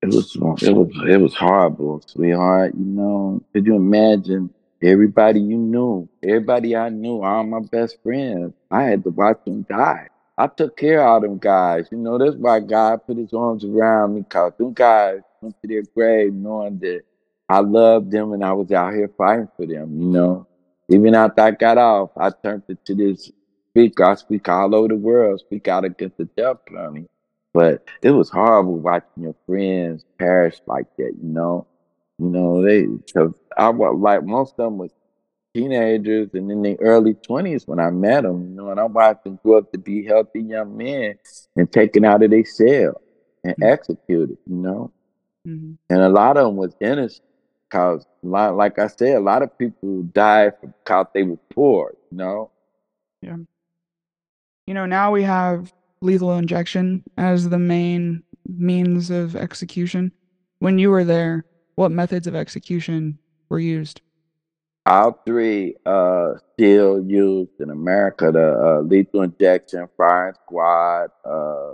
It 0.01 0.07
was 0.07 0.35
it 0.35 0.73
was 0.75 0.91
it 1.07 1.21
was 1.21 1.35
horrible, 1.35 2.01
sweetheart. 2.05 2.73
You 2.75 2.83
know, 2.85 3.43
could 3.53 3.65
you 3.65 3.75
imagine 3.75 4.49
everybody 4.83 5.39
you 5.39 5.57
knew, 5.57 6.09
everybody 6.23 6.75
I 6.75 6.89
knew, 6.89 7.23
all 7.23 7.43
my 7.43 7.59
best 7.59 8.01
friends? 8.03 8.53
I 8.69 8.83
had 8.83 9.03
to 9.03 9.09
watch 9.09 9.39
them 9.45 9.63
die. 9.63 10.07
I 10.37 10.47
took 10.47 10.77
care 10.77 11.07
of 11.07 11.21
them 11.21 11.37
guys. 11.37 11.87
You 11.91 11.97
know, 11.97 12.17
that's 12.17 12.35
why 12.35 12.59
God 12.59 13.05
put 13.05 13.17
His 13.17 13.33
arms 13.33 13.63
around 13.63 14.15
me. 14.15 14.23
Cause 14.27 14.53
them 14.57 14.73
guys 14.73 15.21
went 15.41 15.61
to 15.61 15.67
their 15.67 15.83
grave 15.95 16.33
knowing 16.33 16.79
that 16.79 17.03
I 17.49 17.59
loved 17.59 18.11
them 18.11 18.33
and 18.33 18.43
I 18.43 18.53
was 18.53 18.71
out 18.71 18.93
here 18.93 19.11
fighting 19.17 19.49
for 19.57 19.65
them. 19.65 19.99
You 19.99 20.07
know, 20.07 20.47
even 20.89 21.15
after 21.15 21.41
I 21.41 21.51
got 21.51 21.77
off, 21.77 22.11
I 22.17 22.31
turned 22.31 22.63
to 22.67 22.95
this 22.95 23.31
speaker. 23.69 24.05
I 24.05 24.15
speak 24.15 24.47
all 24.49 24.73
over 24.73 24.87
the 24.87 24.95
world, 24.95 25.39
speak 25.41 25.67
out 25.67 25.85
against 25.85 26.17
the 26.17 26.25
death 26.25 26.57
penalty. 26.67 27.07
But 27.53 27.83
it 28.01 28.11
was 28.11 28.29
horrible 28.29 28.77
watching 28.77 29.23
your 29.23 29.35
friends 29.45 30.05
perish 30.17 30.61
like 30.65 30.87
that, 30.97 31.13
you 31.21 31.29
know. 31.29 31.67
You 32.21 32.29
know, 32.29 32.61
they 32.61 32.85
because 32.85 33.33
I 33.57 33.69
was 33.69 33.97
like 33.99 34.23
most 34.23 34.51
of 34.51 34.57
them 34.57 34.77
was 34.77 34.91
teenagers 35.55 36.29
and 36.33 36.51
in 36.51 36.61
the 36.61 36.79
early 36.79 37.15
twenties 37.15 37.67
when 37.67 37.79
I 37.79 37.89
met 37.89 38.21
them, 38.23 38.43
you 38.43 38.55
know, 38.55 38.69
and 38.69 38.79
I 38.79 38.83
watched 38.83 39.23
them 39.23 39.39
grow 39.43 39.57
up 39.57 39.71
to 39.71 39.79
be 39.79 40.05
healthy 40.05 40.41
young 40.41 40.77
men 40.77 41.15
and 41.55 41.71
taken 41.71 42.05
out 42.05 42.21
of 42.21 42.29
their 42.29 42.45
cell 42.45 43.01
and 43.43 43.55
Mm. 43.57 43.65
executed, 43.65 44.37
you 44.45 44.55
know. 44.55 44.91
Mhm. 45.47 45.77
And 45.89 46.01
a 46.01 46.09
lot 46.09 46.37
of 46.37 46.45
them 46.45 46.57
was 46.57 46.75
innocent 46.79 47.25
because, 47.67 48.05
like 48.21 48.77
I 48.77 48.85
said, 48.85 49.17
a 49.17 49.19
lot 49.19 49.41
of 49.41 49.57
people 49.57 50.03
died 50.03 50.53
because 50.61 51.07
they 51.15 51.23
were 51.23 51.39
poor, 51.49 51.95
you 52.11 52.17
know. 52.17 52.51
Yeah. 53.23 53.37
You 54.67 54.75
know, 54.75 54.85
now 54.85 55.11
we 55.11 55.23
have 55.23 55.73
lethal 56.01 56.37
injection 56.37 57.03
as 57.17 57.49
the 57.49 57.57
main 57.57 58.23
means 58.47 59.09
of 59.09 59.35
execution. 59.35 60.11
When 60.59 60.77
you 60.77 60.91
were 60.91 61.03
there, 61.03 61.45
what 61.75 61.91
methods 61.91 62.27
of 62.27 62.35
execution 62.35 63.19
were 63.49 63.59
used? 63.59 64.01
all 64.85 65.21
three 65.25 65.75
uh 65.85 66.33
still 66.53 67.03
used 67.03 67.59
in 67.59 67.69
America. 67.69 68.31
The 68.31 68.53
uh, 68.53 68.81
lethal 68.81 69.23
injection, 69.23 69.87
firing 69.97 70.35
squad. 70.43 71.09
Uh, 71.25 71.73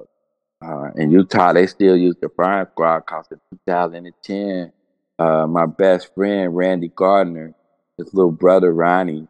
uh, 0.60 0.92
in 0.96 1.12
Utah, 1.12 1.54
they 1.54 1.68
still 1.68 1.96
use 1.96 2.16
the 2.20 2.30
firing 2.30 2.68
squad 2.72 3.02
because 3.02 3.28
in 3.32 3.40
2010, 3.68 4.72
uh, 5.20 5.46
my 5.46 5.68
best 5.68 6.14
friend 6.16 6.56
Randy 6.56 6.88
Gardner, 6.88 7.54
his 7.98 8.12
little 8.14 8.32
brother 8.32 8.74
Ronnie, 8.74 9.28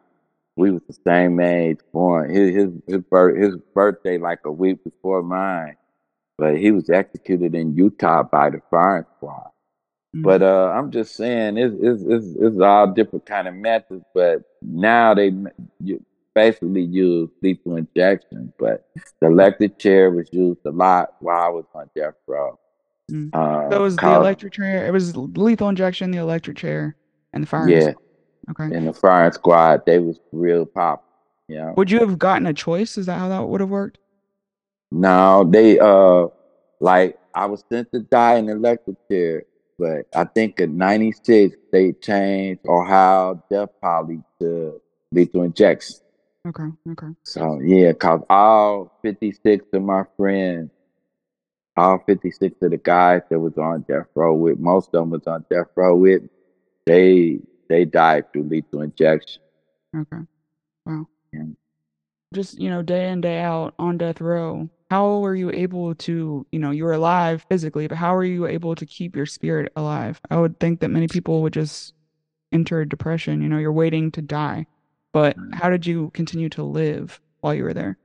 we 0.56 0.70
was 0.70 0.80
the 0.88 0.96
same 1.06 1.38
age, 1.38 1.78
born 1.92 2.30
his 2.30 2.54
his 2.54 2.70
his, 2.86 3.02
birth, 3.10 3.38
his 3.38 3.56
birthday 3.74 4.18
like 4.18 4.40
a 4.44 4.52
week 4.52 4.82
before 4.82 5.22
mine, 5.22 5.76
but 6.38 6.56
he 6.56 6.70
was 6.70 6.88
executed 6.90 7.54
in 7.54 7.76
Utah 7.76 8.22
by 8.22 8.50
the 8.50 8.60
firing 8.70 9.04
squad. 9.16 9.50
Mm-hmm. 10.14 10.22
But 10.22 10.42
uh, 10.42 10.72
I'm 10.74 10.90
just 10.90 11.16
saying, 11.16 11.58
it's, 11.58 11.74
it's 11.80 12.02
it's 12.02 12.26
it's 12.40 12.60
all 12.60 12.86
different 12.86 13.26
kind 13.26 13.46
of 13.46 13.54
methods. 13.54 14.04
But 14.14 14.42
now 14.62 15.14
they 15.14 15.32
basically 16.34 16.82
use 16.82 17.28
lethal 17.42 17.76
injection. 17.76 18.52
But 18.58 18.88
the 19.20 19.26
electric 19.26 19.78
chair 19.78 20.10
was 20.10 20.28
used 20.32 20.60
a 20.64 20.70
lot 20.70 21.14
while 21.20 21.42
I 21.42 21.48
was 21.48 21.64
on 21.74 21.90
death 21.94 22.14
row. 22.26 22.58
Mm. 23.10 23.34
Uh, 23.34 23.70
so 23.70 23.76
it 23.76 23.82
was 23.82 23.96
the 23.96 24.14
electric 24.14 24.52
chair. 24.54 24.86
It 24.86 24.92
was 24.92 25.16
lethal 25.16 25.68
injection, 25.68 26.10
the 26.10 26.18
electric 26.18 26.56
chair, 26.56 26.96
and 27.32 27.42
the 27.42 27.46
firing. 27.46 27.70
Yeah. 27.70 27.90
Squad. 27.90 28.02
Okay. 28.50 28.76
And 28.76 28.88
the 28.88 28.94
firing 28.94 29.32
squad, 29.32 29.84
they 29.84 29.98
was 29.98 30.20
real 30.32 30.64
pop. 30.64 31.04
Yeah. 31.48 31.72
Would 31.76 31.90
you 31.90 31.98
have 32.00 32.18
gotten 32.18 32.46
a 32.46 32.54
choice? 32.54 32.96
Is 32.96 33.06
that 33.06 33.18
how 33.18 33.28
that 33.28 33.46
would 33.46 33.60
have 33.60 33.70
worked? 33.70 33.98
No, 34.90 35.44
they 35.44 35.78
uh, 35.78 36.28
like 36.80 37.18
I 37.34 37.46
was 37.46 37.62
sent 37.70 37.92
to 37.92 38.00
die 38.00 38.36
in 38.36 38.46
the 38.46 38.52
electric 38.52 38.96
chair, 39.08 39.42
but 39.78 40.06
I 40.14 40.24
think 40.24 40.60
in 40.60 40.76
'96 40.76 41.56
they 41.72 41.92
changed 41.92 42.66
Ohio 42.66 43.42
death 43.50 43.70
policy 43.80 44.22
to 44.40 44.80
lethal 45.12 45.42
injection. 45.42 45.96
Okay. 46.46 46.68
Okay. 46.90 47.08
So 47.24 47.60
yeah, 47.60 47.92
cause 47.92 48.22
all 48.30 48.98
56 49.02 49.66
of 49.72 49.82
my 49.82 50.04
friends 50.16 50.70
all 51.78 52.02
56 52.04 52.56
of 52.60 52.70
the 52.72 52.76
guys 52.76 53.22
that 53.30 53.38
was 53.38 53.56
on 53.56 53.82
death 53.88 54.06
row 54.14 54.34
with, 54.34 54.58
most 54.58 54.88
of 54.88 54.92
them 54.92 55.10
was 55.10 55.26
on 55.26 55.44
death 55.50 55.68
row 55.76 55.96
with, 55.96 56.22
they 56.84 57.38
they 57.68 57.84
died 57.84 58.32
through 58.32 58.44
lethal 58.44 58.82
injection. 58.82 59.42
Okay. 59.96 60.22
Wow. 60.84 61.06
Yeah. 61.32 61.42
Just, 62.34 62.60
you 62.60 62.68
know, 62.68 62.82
day 62.82 63.10
in, 63.10 63.20
day 63.20 63.40
out 63.40 63.74
on 63.78 63.96
death 63.96 64.20
row, 64.20 64.68
how 64.90 65.18
were 65.18 65.34
you 65.34 65.50
able 65.50 65.94
to, 65.94 66.46
you 66.52 66.58
know, 66.58 66.70
you 66.70 66.84
were 66.84 66.92
alive 66.92 67.44
physically, 67.48 67.86
but 67.86 67.96
how 67.96 68.14
were 68.14 68.24
you 68.24 68.46
able 68.46 68.74
to 68.74 68.84
keep 68.86 69.16
your 69.16 69.26
spirit 69.26 69.72
alive? 69.76 70.20
I 70.30 70.36
would 70.36 70.60
think 70.60 70.80
that 70.80 70.90
many 70.90 71.08
people 71.08 71.42
would 71.42 71.52
just 71.54 71.94
enter 72.52 72.84
depression. 72.84 73.42
You 73.42 73.48
know, 73.48 73.58
you're 73.58 73.72
waiting 73.72 74.10
to 74.12 74.22
die. 74.22 74.66
But 75.12 75.38
mm. 75.38 75.54
how 75.54 75.70
did 75.70 75.86
you 75.86 76.10
continue 76.14 76.48
to 76.50 76.62
live 76.62 77.20
while 77.40 77.54
you 77.54 77.64
were 77.64 77.74
there? 77.74 77.98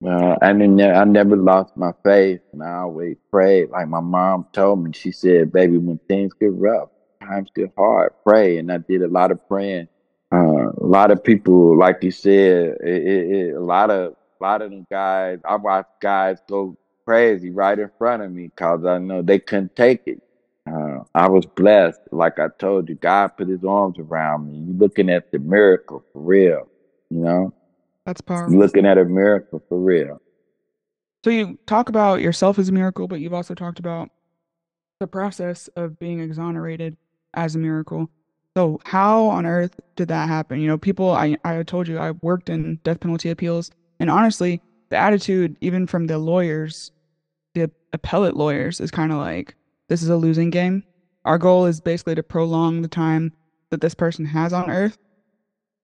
Well, 0.00 0.36
I 0.42 0.52
mean, 0.52 0.80
I 0.80 1.04
never 1.04 1.36
lost 1.36 1.76
my 1.76 1.92
faith, 2.04 2.40
and 2.52 2.62
I 2.62 2.80
always 2.80 3.16
prayed. 3.30 3.70
Like 3.70 3.88
my 3.88 4.00
mom 4.00 4.46
told 4.52 4.84
me, 4.84 4.92
she 4.92 5.12
said, 5.12 5.52
"Baby, 5.52 5.78
when 5.78 5.98
things 6.08 6.32
get 6.34 6.52
rough, 6.52 6.90
times 7.22 7.48
get 7.54 7.72
hard, 7.78 8.12
pray." 8.22 8.58
And 8.58 8.70
I 8.70 8.78
did 8.78 9.02
a 9.02 9.08
lot 9.08 9.30
of 9.30 9.46
praying. 9.48 9.88
Uh, 10.34 10.70
a 10.70 10.86
lot 10.86 11.12
of 11.12 11.22
people, 11.22 11.78
like 11.78 12.02
you 12.02 12.10
said, 12.10 12.76
it, 12.82 13.06
it, 13.06 13.30
it, 13.30 13.54
a 13.54 13.60
lot 13.60 13.88
of 13.88 14.16
a 14.40 14.42
lot 14.42 14.62
of 14.62 14.70
them 14.70 14.84
guys. 14.90 15.38
I 15.44 15.54
watched 15.54 16.00
guys 16.00 16.38
go 16.48 16.76
crazy 17.04 17.50
right 17.50 17.78
in 17.78 17.88
front 17.98 18.22
of 18.22 18.32
me 18.32 18.48
because 18.48 18.84
I 18.84 18.98
know 18.98 19.22
they 19.22 19.38
couldn't 19.38 19.76
take 19.76 20.02
it. 20.06 20.20
Uh, 20.66 21.04
I 21.14 21.28
was 21.28 21.46
blessed, 21.46 22.00
like 22.10 22.40
I 22.40 22.48
told 22.58 22.88
you. 22.88 22.96
God 22.96 23.28
put 23.36 23.46
His 23.46 23.62
arms 23.64 23.98
around 24.00 24.48
me. 24.48 24.58
You 24.58 24.72
looking 24.76 25.08
at 25.08 25.30
the 25.30 25.38
miracle 25.38 26.04
for 26.12 26.20
real, 26.20 26.66
you 27.10 27.20
know. 27.20 27.54
That's 28.04 28.20
powerful. 28.20 28.58
Looking 28.58 28.86
at 28.86 28.98
a 28.98 29.04
miracle 29.04 29.62
for 29.68 29.78
real. 29.78 30.20
So 31.24 31.30
you 31.30 31.58
talk 31.66 31.88
about 31.88 32.22
yourself 32.22 32.58
as 32.58 32.68
a 32.68 32.72
miracle, 32.72 33.06
but 33.06 33.20
you've 33.20 33.34
also 33.34 33.54
talked 33.54 33.78
about 33.78 34.10
the 34.98 35.06
process 35.06 35.68
of 35.76 35.98
being 35.98 36.18
exonerated 36.18 36.96
as 37.34 37.54
a 37.54 37.58
miracle. 37.58 38.10
So 38.56 38.80
how 38.84 39.26
on 39.26 39.46
earth 39.46 39.78
did 39.96 40.08
that 40.08 40.28
happen? 40.28 40.60
You 40.60 40.68
know, 40.68 40.78
people 40.78 41.10
I 41.10 41.36
I 41.44 41.62
told 41.62 41.88
you 41.88 41.98
I 41.98 42.12
worked 42.22 42.48
in 42.48 42.78
death 42.84 43.00
penalty 43.00 43.30
appeals 43.30 43.70
and 44.00 44.10
honestly, 44.10 44.60
the 44.90 44.96
attitude 44.96 45.56
even 45.60 45.86
from 45.86 46.06
the 46.06 46.18
lawyers, 46.18 46.92
the 47.54 47.70
appellate 47.92 48.36
lawyers 48.36 48.80
is 48.80 48.90
kind 48.90 49.12
of 49.12 49.18
like 49.18 49.54
this 49.88 50.02
is 50.02 50.08
a 50.08 50.16
losing 50.16 50.50
game. 50.50 50.84
Our 51.24 51.38
goal 51.38 51.66
is 51.66 51.80
basically 51.80 52.14
to 52.16 52.22
prolong 52.22 52.82
the 52.82 52.88
time 52.88 53.32
that 53.70 53.80
this 53.80 53.94
person 53.94 54.24
has 54.26 54.52
on 54.52 54.70
earth 54.70 54.98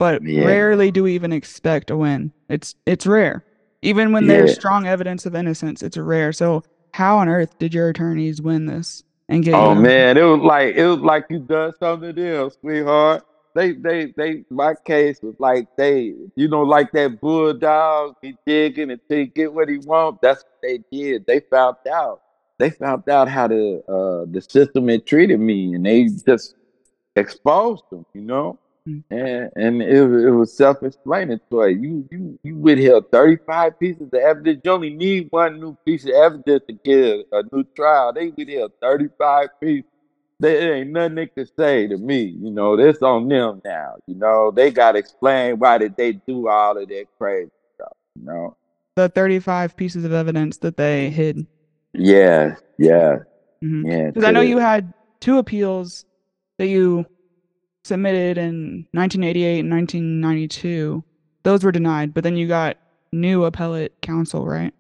but 0.01 0.23
yeah. 0.25 0.47
rarely 0.47 0.91
do 0.91 1.03
we 1.03 1.15
even 1.15 1.31
expect 1.31 1.91
a 1.91 1.97
win. 1.97 2.33
It's 2.49 2.75
it's 2.87 3.07
rare. 3.07 3.45
Even 3.83 4.13
when 4.13 4.25
yeah. 4.25 4.29
there's 4.29 4.55
strong 4.55 4.87
evidence 4.87 5.27
of 5.27 5.35
innocence, 5.35 5.83
it's 5.83 5.99
rare. 5.99 6.33
So 6.33 6.65
how 6.95 7.19
on 7.19 7.29
earth 7.29 7.59
did 7.59 7.75
your 7.75 7.91
attorneys 7.91 8.41
win 8.41 8.65
this 8.65 9.05
and 9.31 9.45
get? 9.45 9.55
Oh 9.55 9.75
man, 9.75 10.17
it 10.19 10.23
was 10.23 10.41
like 10.41 10.75
it 10.75 10.87
was 10.87 10.99
like 10.99 11.27
you 11.31 11.39
done 11.39 11.73
something 11.79 12.19
else, 12.19 12.57
sweetheart. 12.61 13.25
They 13.55 13.73
they 13.73 14.13
they 14.17 14.45
my 14.51 14.75
case 14.85 15.21
was 15.23 15.35
like 15.39 15.69
they 15.77 16.15
you 16.37 16.49
know 16.49 16.63
like 16.63 16.93
that 16.93 17.21
bulldog 17.21 18.17
he 18.21 18.37
digging 18.47 18.91
until 18.91 19.19
he 19.19 19.27
get 19.27 19.53
what 19.53 19.69
he 19.69 19.79
want. 19.79 20.21
That's 20.21 20.43
what 20.43 20.59
they 20.63 20.79
did. 20.93 21.27
They 21.27 21.41
found 21.41 21.77
out. 21.91 22.21
They 22.59 22.71
found 22.71 23.09
out 23.09 23.29
how 23.29 23.49
the 23.49 23.83
uh 23.89 24.31
the 24.31 24.41
system 24.43 24.89
had 24.89 25.07
treated 25.07 25.41
me, 25.41 25.75
and 25.75 25.87
they 25.87 26.05
just 26.05 26.55
exposed 27.17 27.85
them. 27.91 28.05
You 28.13 28.23
know. 28.23 28.59
And 29.11 29.51
and 29.57 29.83
it, 29.83 29.97
it 29.97 30.31
was 30.31 30.57
self-explanatory. 30.57 31.75
You 31.75 32.09
you 32.11 32.39
you 32.43 32.57
withheld 32.57 33.11
35 33.11 33.79
pieces 33.79 34.03
of 34.03 34.15
evidence. 34.15 34.61
You 34.65 34.71
only 34.71 34.91
need 34.91 35.29
one 35.31 35.61
new 35.61 35.77
piece 35.85 36.05
of 36.05 36.11
evidence 36.11 36.65
to 36.69 36.73
get 36.73 37.27
a, 37.33 37.43
new 37.53 37.65
trial. 37.77 38.13
They 38.13 38.29
withheld 38.29 38.73
35 38.81 39.49
pieces. 39.61 39.91
There 40.39 40.75
ain't 40.75 40.91
nothing 40.91 41.17
they 41.17 41.27
could 41.27 41.51
say 41.57 41.87
to 41.87 41.99
me. 41.99 42.23
You 42.23 42.51
know, 42.51 42.77
this 42.77 43.03
on 43.03 43.29
them 43.29 43.61
now. 43.65 43.97
You 44.07 44.15
know, 44.15 44.51
they 44.51 44.71
gotta 44.71 44.99
explain 44.99 45.59
why 45.59 45.79
did 45.79 45.97
they 45.97 46.13
do 46.13 46.49
all 46.49 46.79
of 46.79 46.89
that 46.89 47.07
crazy 47.19 47.51
stuff, 47.75 47.97
you 48.17 48.25
know. 48.25 48.57
The 48.97 49.09
35 49.09 49.77
pieces 49.77 50.05
of 50.05 50.13
evidence 50.13 50.59
that 50.59 50.77
they 50.77 51.11
hid. 51.11 51.47
Yeah, 51.93 52.57
yeah. 52.79 53.19
Mm-hmm. 53.63 53.87
Yeah. 53.87 54.07
Because 54.07 54.25
I 54.25 54.31
know 54.31 54.41
you 54.41 54.59
had 54.59 54.93
two 55.21 55.39
appeals 55.39 56.05
that 56.59 56.69
you 56.69 57.07
submitted 57.91 58.39
in 58.39 58.87
1988 58.93 59.59
and 59.61 59.71
1992, 59.71 61.05
those 61.43 61.65
were 61.65 61.73
denied, 61.73 62.15
but 62.15 62.23
then 62.23 62.37
you 62.37 62.47
got 62.47 62.77
new 63.13 63.45
appellate 63.45 64.01
counsel, 64.01 64.47
right? 64.47 64.73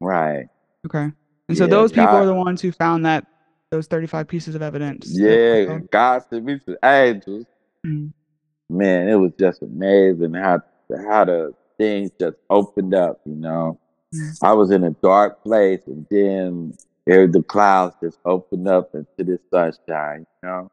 Right. 0.00 0.46
Okay. 0.86 1.12
And 1.48 1.58
so 1.58 1.66
those 1.66 1.92
people 1.92 2.06
God, 2.06 2.22
are 2.22 2.26
the 2.26 2.34
ones 2.34 2.62
who 2.62 2.72
found 2.72 3.04
that 3.04 3.26
those 3.70 3.86
35 3.86 4.26
pieces 4.28 4.54
of 4.54 4.62
evidence. 4.62 5.06
Yeah, 5.10 5.78
God 5.90 6.22
sent 6.30 6.44
me 6.44 6.58
to 6.60 6.78
angels. 6.82 7.44
Mm-hmm. 7.86 8.76
Man, 8.76 9.08
it 9.08 9.16
was 9.16 9.32
just 9.38 9.62
amazing 9.62 10.32
how 10.34 10.62
how 11.06 11.26
the 11.26 11.52
things 11.76 12.10
just 12.18 12.36
opened 12.48 12.94
up, 12.94 13.20
you 13.26 13.34
know. 13.34 13.78
Mm-hmm. 14.14 14.46
I 14.46 14.52
was 14.54 14.70
in 14.70 14.84
a 14.84 14.90
dark 14.90 15.42
place 15.42 15.80
and 15.86 16.06
then 16.10 16.72
the 17.06 17.44
clouds 17.46 17.94
just 18.02 18.18
opened 18.24 18.68
up 18.68 18.94
into 18.94 19.08
the 19.18 19.38
sunshine, 19.50 20.26
you 20.42 20.48
know. 20.48 20.70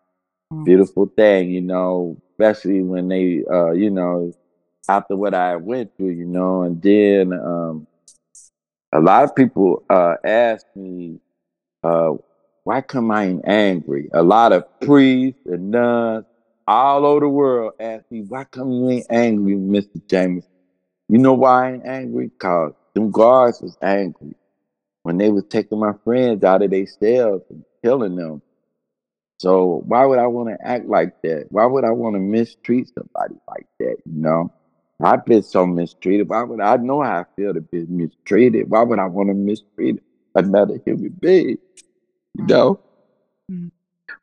Beautiful 0.64 1.08
thing, 1.08 1.52
you 1.52 1.62
know, 1.62 2.18
especially 2.32 2.82
when 2.82 3.08
they, 3.08 3.44
uh, 3.52 3.72
you 3.72 3.90
know, 3.90 4.34
after 4.90 5.16
what 5.16 5.34
I 5.34 5.56
went 5.56 5.96
through, 5.98 6.12
you 6.12 6.26
know, 6.26 6.64
and 6.64 6.82
then 6.82 7.34
um, 7.34 7.88
a 8.92 9.00
lot 9.00 9.24
of 9.24 9.36
people 9.36 9.84
uh, 9.90 10.16
ask 10.24 10.66
me, 10.76 11.20
uh, 11.84 12.12
why 12.64 12.82
come 12.82 13.12
I 13.12 13.26
ain't 13.26 13.48
angry? 13.48 14.10
A 14.14 14.22
lot 14.22 14.54
of 14.54 14.80
priests 14.82 15.40
and 15.46 15.72
nuns 15.72 16.26
all 16.68 17.06
over 17.06 17.22
the 17.22 17.30
world 17.30 17.74
ask 17.80 18.06
me, 18.12 18.22
why 18.22 18.44
come 18.46 18.72
you 18.72 18.90
ain't 18.90 19.08
angry, 19.10 19.54
Mr. 19.56 20.06
James? 20.08 20.46
You 21.10 21.18
know 21.18 21.34
why 21.34 21.68
I 21.68 21.74
ain't 21.74 21.86
angry? 21.86 22.30
Cause 22.40 22.74
them 22.94 23.12
guards 23.12 23.62
was 23.62 23.78
angry 23.82 24.36
when 25.04 25.18
they 25.18 25.30
was 25.30 25.46
taking 25.46 25.80
my 25.80 25.94
friends 26.04 26.44
out 26.44 26.62
of 26.62 26.72
their 26.72 26.86
cells 26.86 27.42
and 27.50 27.64
killing 27.84 28.16
them. 28.16 28.42
So 29.42 29.82
why 29.88 30.06
would 30.06 30.20
I 30.20 30.28
want 30.28 30.50
to 30.50 30.68
act 30.68 30.86
like 30.86 31.20
that? 31.24 31.48
Why 31.50 31.66
would 31.66 31.84
I 31.84 31.90
want 31.90 32.14
to 32.16 32.20
mistreat 32.20 32.92
somebody 32.94 33.34
like 33.50 33.66
that? 33.80 33.96
You 34.06 34.22
know, 34.22 34.54
I've 35.02 35.26
been 35.26 35.42
so 35.42 35.66
mistreated. 35.66 36.30
Why 36.30 36.44
would 36.44 36.62
I 36.62 36.76
know 36.76 37.02
how 37.02 37.22
I 37.22 37.26
feel 37.36 37.52
to 37.52 37.62
be 37.62 37.88
mistreated? 37.90 38.70
Why 38.70 38.84
would 38.84 39.00
I 39.00 39.08
want 39.08 39.30
to 39.30 39.34
mistreat 39.34 40.00
another 40.36 40.80
human 40.86 41.18
being? 41.20 41.58
You 42.38 42.46
know. 42.46 42.80
Mm-hmm. 43.52 43.70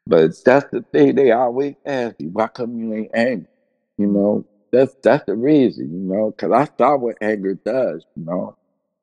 But 0.07 0.35
that's 0.44 0.70
the 0.70 0.85
thing. 0.92 1.16
They 1.16 1.33
always 1.33 1.74
ask 1.85 2.20
me, 2.20 2.28
"Why 2.28 2.46
come 2.46 2.78
you 2.78 2.94
ain't 2.94 3.11
angry?" 3.12 3.48
You 3.96 4.07
know, 4.07 4.44
that's 4.70 4.94
that's 5.02 5.24
the 5.24 5.35
reason. 5.35 5.90
You 5.90 6.14
know, 6.14 6.31
because 6.31 6.52
I 6.52 6.68
saw 6.78 6.96
what 6.96 7.16
anger 7.20 7.54
does. 7.54 8.07
You 8.14 8.24
know, 8.24 8.57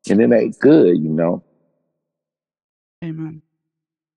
and 0.10 0.22
it 0.22 0.32
ain't 0.32 0.58
good. 0.60 0.98
You 0.98 1.10
know. 1.10 1.44
Amen. 3.04 3.42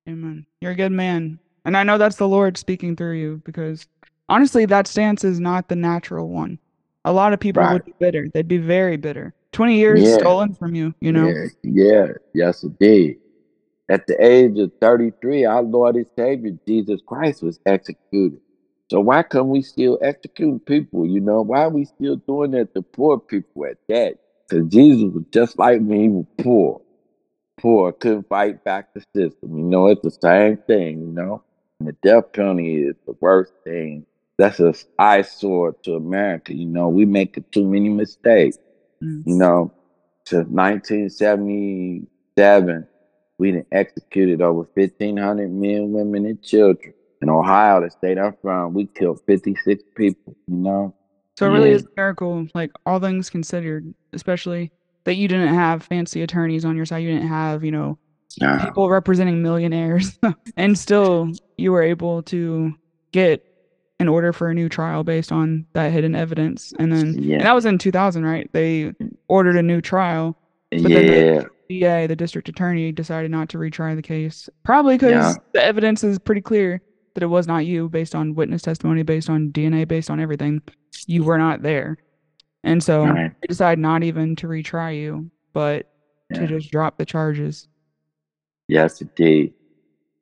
Amen. 0.09 0.47
You're 0.61 0.73
a 0.73 0.77
good 0.77 0.93
man. 0.93 1.41
And 1.65 1.77
I 1.77 1.83
know 1.83 1.99
that's 1.99 2.17
the 2.17 2.29
Lord 2.29 2.57
speaking 2.57 2.97
through 2.97 3.15
you 3.15 3.43
because 3.45 3.87
honestly, 4.29 4.65
that 4.67 4.87
stance 4.87 5.25
is 5.25 5.41
not 5.41 5.69
the 5.69 5.77
natural 5.77 6.29
one. 6.29 6.59
A 7.05 7.13
lot 7.13 7.33
of 7.33 7.41
people 7.41 7.63
right. 7.63 7.73
would 7.73 7.85
be 7.85 7.95
bitter. 7.99 8.29
They'd 8.33 8.49
be 8.49 8.59
very 8.59 8.97
bitter. 8.97 9.35
20 9.53 9.77
years 9.77 10.03
yeah. 10.03 10.19
stolen 10.19 10.55
from 10.55 10.75
you, 10.75 10.95
you 11.01 11.13
know? 11.13 11.29
Yeah, 11.29 11.47
yeah. 11.63 12.07
yes, 12.35 12.63
indeed. 12.63 13.19
at 13.89 14.07
the 14.07 14.23
age 14.25 14.59
of 14.59 14.71
33, 14.81 15.45
our 15.45 15.63
Lord 15.63 15.97
and 15.97 16.07
Savior 16.17 16.53
Jesus 16.67 17.01
Christ 17.07 17.43
was 17.43 17.59
executed. 17.65 18.41
So 18.91 19.01
why 19.01 19.23
can't 19.23 19.47
we 19.47 19.63
still 19.63 19.99
execute 20.03 20.65
people? 20.67 21.07
You 21.07 21.21
know, 21.21 21.43
why 21.43 21.65
are 21.65 21.71
we 21.71 21.85
still 21.85 22.17
doing 22.17 22.53
that 22.53 22.75
to 22.75 22.83
poor 22.83 23.19
people 23.19 23.67
at 23.67 23.77
that? 23.89 24.19
Because 24.49 24.67
Jesus 24.69 25.13
was 25.13 25.25
just 25.31 25.59
like 25.59 25.81
me, 25.81 26.03
he 26.03 26.09
was 26.09 26.27
poor. 26.39 26.81
Poor, 27.59 27.93
couldn't 27.93 28.29
fight 28.29 28.65
back 28.65 28.95
the 28.95 29.01
system. 29.15 29.59
You 29.59 29.65
know, 29.65 29.89
it's 29.89 30.03
the 30.03 30.11
same 30.11 30.59
thing, 30.59 31.01
you 31.01 31.13
know. 31.13 31.43
The 31.81 31.93
death 32.03 32.33
penalty 32.33 32.83
is 32.83 32.97
the 33.07 33.15
worst 33.21 33.53
thing. 33.63 34.05
That's 34.37 34.59
a 34.59 34.75
eyesore 34.99 35.75
to 35.85 35.95
America. 35.95 36.53
You 36.53 36.67
know, 36.67 36.89
we 36.89 37.05
make 37.05 37.39
too 37.53 37.65
many 37.65 37.89
mistakes. 37.89 38.59
Mm. 39.03 39.23
You 39.27 39.37
know, 39.37 39.73
since 40.27 40.49
1977, 40.49 42.89
we 43.39 43.53
done 43.53 43.65
executed 43.71 44.43
over 44.43 44.69
1,500 44.75 45.53
men, 45.53 45.93
women, 45.93 46.27
and 46.27 46.43
children. 46.43 46.95
In 47.23 47.29
Ohio, 47.29 47.81
the 47.81 47.91
state 47.91 48.19
I'm 48.19 48.35
from, 48.43 48.75
we 48.75 48.87
killed 48.87 49.21
56 49.27 49.85
people, 49.97 50.35
you 50.49 50.57
know? 50.57 50.93
So 51.37 51.47
it 51.47 51.51
really 51.51 51.71
Yeah. 51.71 51.77
is 51.77 51.85
a 51.85 51.89
miracle, 51.97 52.49
like 52.55 52.73
all 52.87 52.99
things 52.99 53.31
considered, 53.31 53.95
especially 54.13 54.73
that 55.05 55.15
you 55.15 55.29
didn't 55.29 55.55
have 55.55 55.85
fancy 55.85 56.23
attorneys 56.23 56.65
on 56.65 56.75
your 56.77 56.87
side. 56.87 56.99
You 56.99 57.13
didn't 57.13 57.29
have, 57.29 57.63
you 57.65 57.71
know, 57.71 57.99
Nah. 58.41 58.65
people 58.67 58.89
representing 58.89 59.43
millionaires, 59.43 60.19
and 60.57 60.79
still 60.79 61.31
you 61.57 61.73
were 61.73 61.83
able 61.83 62.23
to 62.25 62.73
get 63.13 63.45
an 64.01 64.09
order 64.09 64.33
for 64.33 64.49
a 64.49 64.55
new 64.55 64.69
trial 64.69 65.03
based 65.03 65.33
on 65.33 65.67
that 65.73 65.91
hidden 65.93 66.15
evidence. 66.15 66.73
And 66.79 66.93
then 66.93 67.07
and 67.09 67.25
Yeah. 67.25 67.43
that 67.43 67.55
was 67.55 67.67
in 67.67 67.79
2000, 67.79 68.25
right? 68.25 68.49
They 68.53 68.93
ordered 69.29 69.57
a 69.57 69.63
new 69.63 69.81
trial. 69.81 70.37
But 70.71 70.83
then 70.83 70.93
the- 71.07 71.35
Yeah. 71.35 71.45
DA, 71.69 72.07
the 72.07 72.17
district 72.17 72.49
attorney, 72.49 72.93
decided 72.93 73.31
not 73.31 73.49
to 73.51 73.59
retry 73.59 73.95
the 73.97 74.03
case, 74.03 74.49
probably 74.65 74.95
because 74.97 75.11
Yeah. 75.37 75.43
the 75.53 75.63
evidence 75.65 76.03
is 76.05 76.19
pretty 76.19 76.41
clear 76.41 76.81
that 77.15 77.23
it 77.23 77.27
was 77.27 77.47
not 77.47 77.67
you, 77.67 77.89
based 77.89 78.15
on 78.15 78.35
witness 78.35 78.63
testimony, 78.63 79.03
based 79.03 79.29
on 79.29 79.51
DNA, 79.51 79.85
based 79.87 80.11
on 80.11 80.21
everything. 80.21 80.63
You 81.07 81.25
were 81.25 81.37
not 81.37 81.63
there, 81.63 81.99
and 82.65 82.83
so 82.83 83.05
Right. 83.05 83.33
they 83.43 83.47
decided 83.49 83.81
not 83.81 84.03
even 84.03 84.35
to 84.37 84.47
retry 84.47 84.97
you, 84.99 85.31
but 85.53 85.91
to 86.33 86.47
just 86.47 86.71
drop 86.71 86.97
the 86.99 87.05
charges. 87.05 87.69
Yes, 88.69 89.01
indeed. 89.01 89.55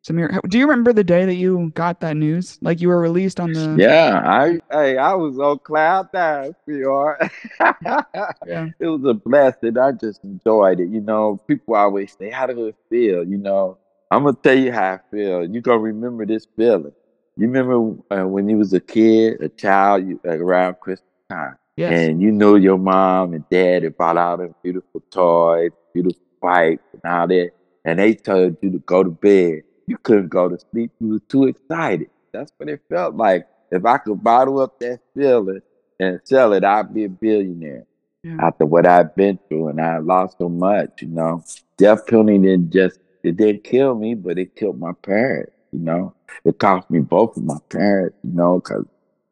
Samir, 0.06 0.40
do 0.48 0.58
you 0.58 0.66
remember 0.68 0.92
the 0.92 1.02
day 1.02 1.24
that 1.26 1.34
you 1.34 1.70
got 1.74 2.00
that 2.00 2.16
news? 2.16 2.58
Like 2.62 2.80
you 2.80 2.88
were 2.88 3.00
released 3.00 3.40
on 3.40 3.52
the 3.52 3.76
Yeah, 3.76 4.22
I 4.24 4.60
hey, 4.70 4.96
I 4.96 5.14
was 5.14 5.38
on 5.38 5.58
cloud 5.58 6.08
nine, 6.14 6.54
sweetheart. 6.64 7.22
Yeah. 8.46 8.68
It 8.78 8.86
was 8.86 9.04
a 9.04 9.14
blessing. 9.14 9.76
I 9.76 9.92
just 9.92 10.22
enjoyed 10.22 10.78
it. 10.80 10.88
You 10.90 11.00
know, 11.00 11.40
people 11.48 11.74
always 11.74 12.16
say, 12.16 12.30
How 12.30 12.46
do 12.46 12.66
it 12.66 12.76
feel? 12.88 13.24
You 13.26 13.38
know, 13.38 13.78
I'm 14.10 14.24
gonna 14.24 14.36
tell 14.40 14.56
you 14.56 14.70
how 14.72 14.94
I 14.94 15.00
feel. 15.10 15.44
You're 15.44 15.62
gonna 15.62 15.78
remember 15.80 16.24
this 16.24 16.46
feeling. 16.56 16.92
You 17.36 17.48
remember 17.48 17.96
uh, 18.10 18.26
when 18.28 18.48
you 18.48 18.58
was 18.58 18.72
a 18.72 18.80
kid, 18.80 19.40
a 19.40 19.48
child, 19.48 20.06
you, 20.06 20.20
uh, 20.24 20.38
around 20.38 20.76
Christmas 20.80 21.10
time, 21.28 21.56
yes, 21.76 21.92
and 21.92 22.22
you 22.22 22.30
know 22.30 22.54
your 22.54 22.78
mom 22.78 23.34
and 23.34 23.48
dad 23.50 23.82
had 23.82 23.96
bought 23.96 24.16
out 24.16 24.38
them 24.38 24.54
beautiful 24.62 25.02
toys, 25.10 25.72
beautiful 25.92 26.22
bikes, 26.40 26.82
and 26.92 27.02
all 27.04 27.26
that, 27.26 27.50
and 27.86 28.00
they 28.00 28.14
told 28.14 28.56
you 28.60 28.72
to 28.72 28.78
go 28.80 29.02
to 29.04 29.10
bed. 29.10 29.62
You 29.86 29.96
couldn't 29.98 30.28
go 30.28 30.48
to 30.48 30.58
sleep. 30.70 30.90
You 31.00 31.08
were 31.14 31.20
too 31.20 31.44
excited. 31.44 32.10
That's 32.32 32.52
what 32.58 32.68
it 32.68 32.82
felt 32.90 33.14
like. 33.14 33.46
If 33.70 33.86
I 33.86 33.98
could 33.98 34.22
bottle 34.22 34.58
up 34.58 34.78
that 34.80 35.00
feeling 35.14 35.60
and 35.98 36.20
sell 36.24 36.52
it, 36.52 36.64
I'd 36.64 36.92
be 36.92 37.04
a 37.04 37.08
billionaire. 37.08 37.86
Yeah. 38.24 38.38
After 38.40 38.66
what 38.66 38.86
I've 38.86 39.14
been 39.14 39.38
through, 39.48 39.68
and 39.68 39.80
I 39.80 39.98
lost 39.98 40.38
so 40.38 40.48
much, 40.48 41.02
you 41.02 41.08
know, 41.08 41.44
death 41.76 42.06
penalty 42.08 42.38
didn't 42.38 42.72
just 42.72 42.98
it 43.22 43.36
didn't 43.36 43.62
kill 43.62 43.94
me, 43.94 44.14
but 44.14 44.36
it 44.36 44.56
killed 44.56 44.80
my 44.80 44.92
parents. 45.02 45.52
You 45.72 45.78
know, 45.78 46.14
it 46.44 46.58
cost 46.58 46.90
me 46.90 46.98
both 46.98 47.36
of 47.36 47.44
my 47.44 47.58
parents. 47.68 48.16
You 48.24 48.32
know, 48.32 48.56
because 48.58 48.84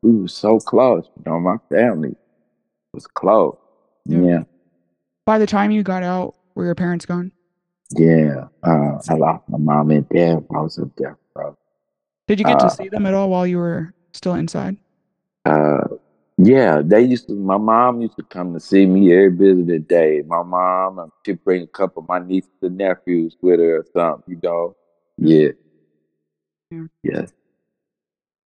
we 0.03 0.13
were 0.13 0.29
so 0.29 0.61
close. 0.61 1.07
You 1.17 1.23
know, 1.27 1.41
my 1.41 1.57
family 1.69 2.15
was 2.93 3.09
close. 3.09 3.57
Yeah. 4.05 4.19
Yeah, 4.19 4.43
By 5.27 5.39
the 5.39 5.47
time 5.47 5.73
you 5.73 5.83
got 5.83 6.05
out, 6.05 6.37
were 6.55 6.65
your 6.65 6.75
parents 6.77 7.05
gone? 7.05 7.33
Yeah. 7.91 8.47
Uh, 8.63 8.99
I 9.09 9.15
lost 9.15 9.49
my 9.49 9.59
mom 9.59 9.91
and 9.91 10.09
dad. 10.09 10.45
while 10.49 10.61
I 10.61 10.63
was 10.65 10.79
up 10.79 10.89
there, 10.97 11.19
bro. 11.35 11.57
Did 12.27 12.39
you 12.39 12.45
get 12.45 12.57
Uh, 12.61 12.69
to 12.69 12.71
see 12.71 12.89
them 12.89 13.07
at 13.07 13.15
all 13.15 13.29
while 13.31 13.47
you 13.47 13.59
were 13.59 13.93
still 14.13 14.35
inside? 14.35 14.77
Uh, 15.45 15.85
yeah, 16.39 16.81
they 16.85 17.03
used 17.03 17.29
to. 17.29 17.35
My 17.35 17.59
mom 17.59 18.01
used 18.01 18.17
to 18.17 18.23
come 18.25 18.55
to 18.55 18.61
see 18.61 18.87
me 18.87 19.13
every 19.13 19.31
visiting 19.37 19.83
day. 19.83 20.23
My 20.27 20.43
mom, 20.43 20.99
um, 20.99 21.13
she'd 21.25 21.45
bring 21.45 21.63
a 21.63 21.67
couple 21.67 22.03
of 22.03 22.09
my 22.09 22.19
nieces 22.19 22.51
and 22.63 22.77
nephews 22.79 23.37
with 23.41 23.61
her 23.61 23.79
or 23.79 23.87
something. 23.93 24.35
You 24.35 24.41
know, 24.43 24.77
yeah, 25.19 25.49
Yeah. 26.71 26.87
yes. 27.03 27.33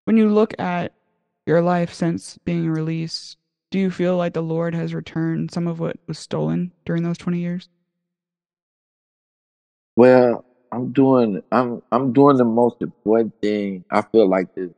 When 0.05 0.16
you 0.16 0.29
look 0.29 0.59
at 0.59 0.92
your 1.46 1.62
life 1.62 1.94
since 1.94 2.37
being 2.44 2.68
released, 2.68 3.37
do 3.70 3.79
you 3.79 3.90
feel 3.90 4.16
like 4.16 4.33
the 4.35 4.42
Lord 4.42 4.74
has 4.74 4.92
returned 4.94 5.51
some 5.51 5.66
of 5.66 5.79
what 5.81 5.96
was 6.07 6.18
stolen 6.18 6.72
during 6.85 7.03
those 7.03 7.18
20 7.18 7.38
years? 7.38 7.68
Well, 9.99 10.45
I'm 10.71 10.93
doing. 10.93 11.43
I'm 11.51 11.83
I'm 11.91 12.13
doing 12.13 12.37
the 12.37 12.45
most 12.45 12.77
important 12.83 13.35
thing. 13.43 13.85
I 13.91 14.03
feel 14.03 14.29
like 14.29 14.55
this. 14.55 14.71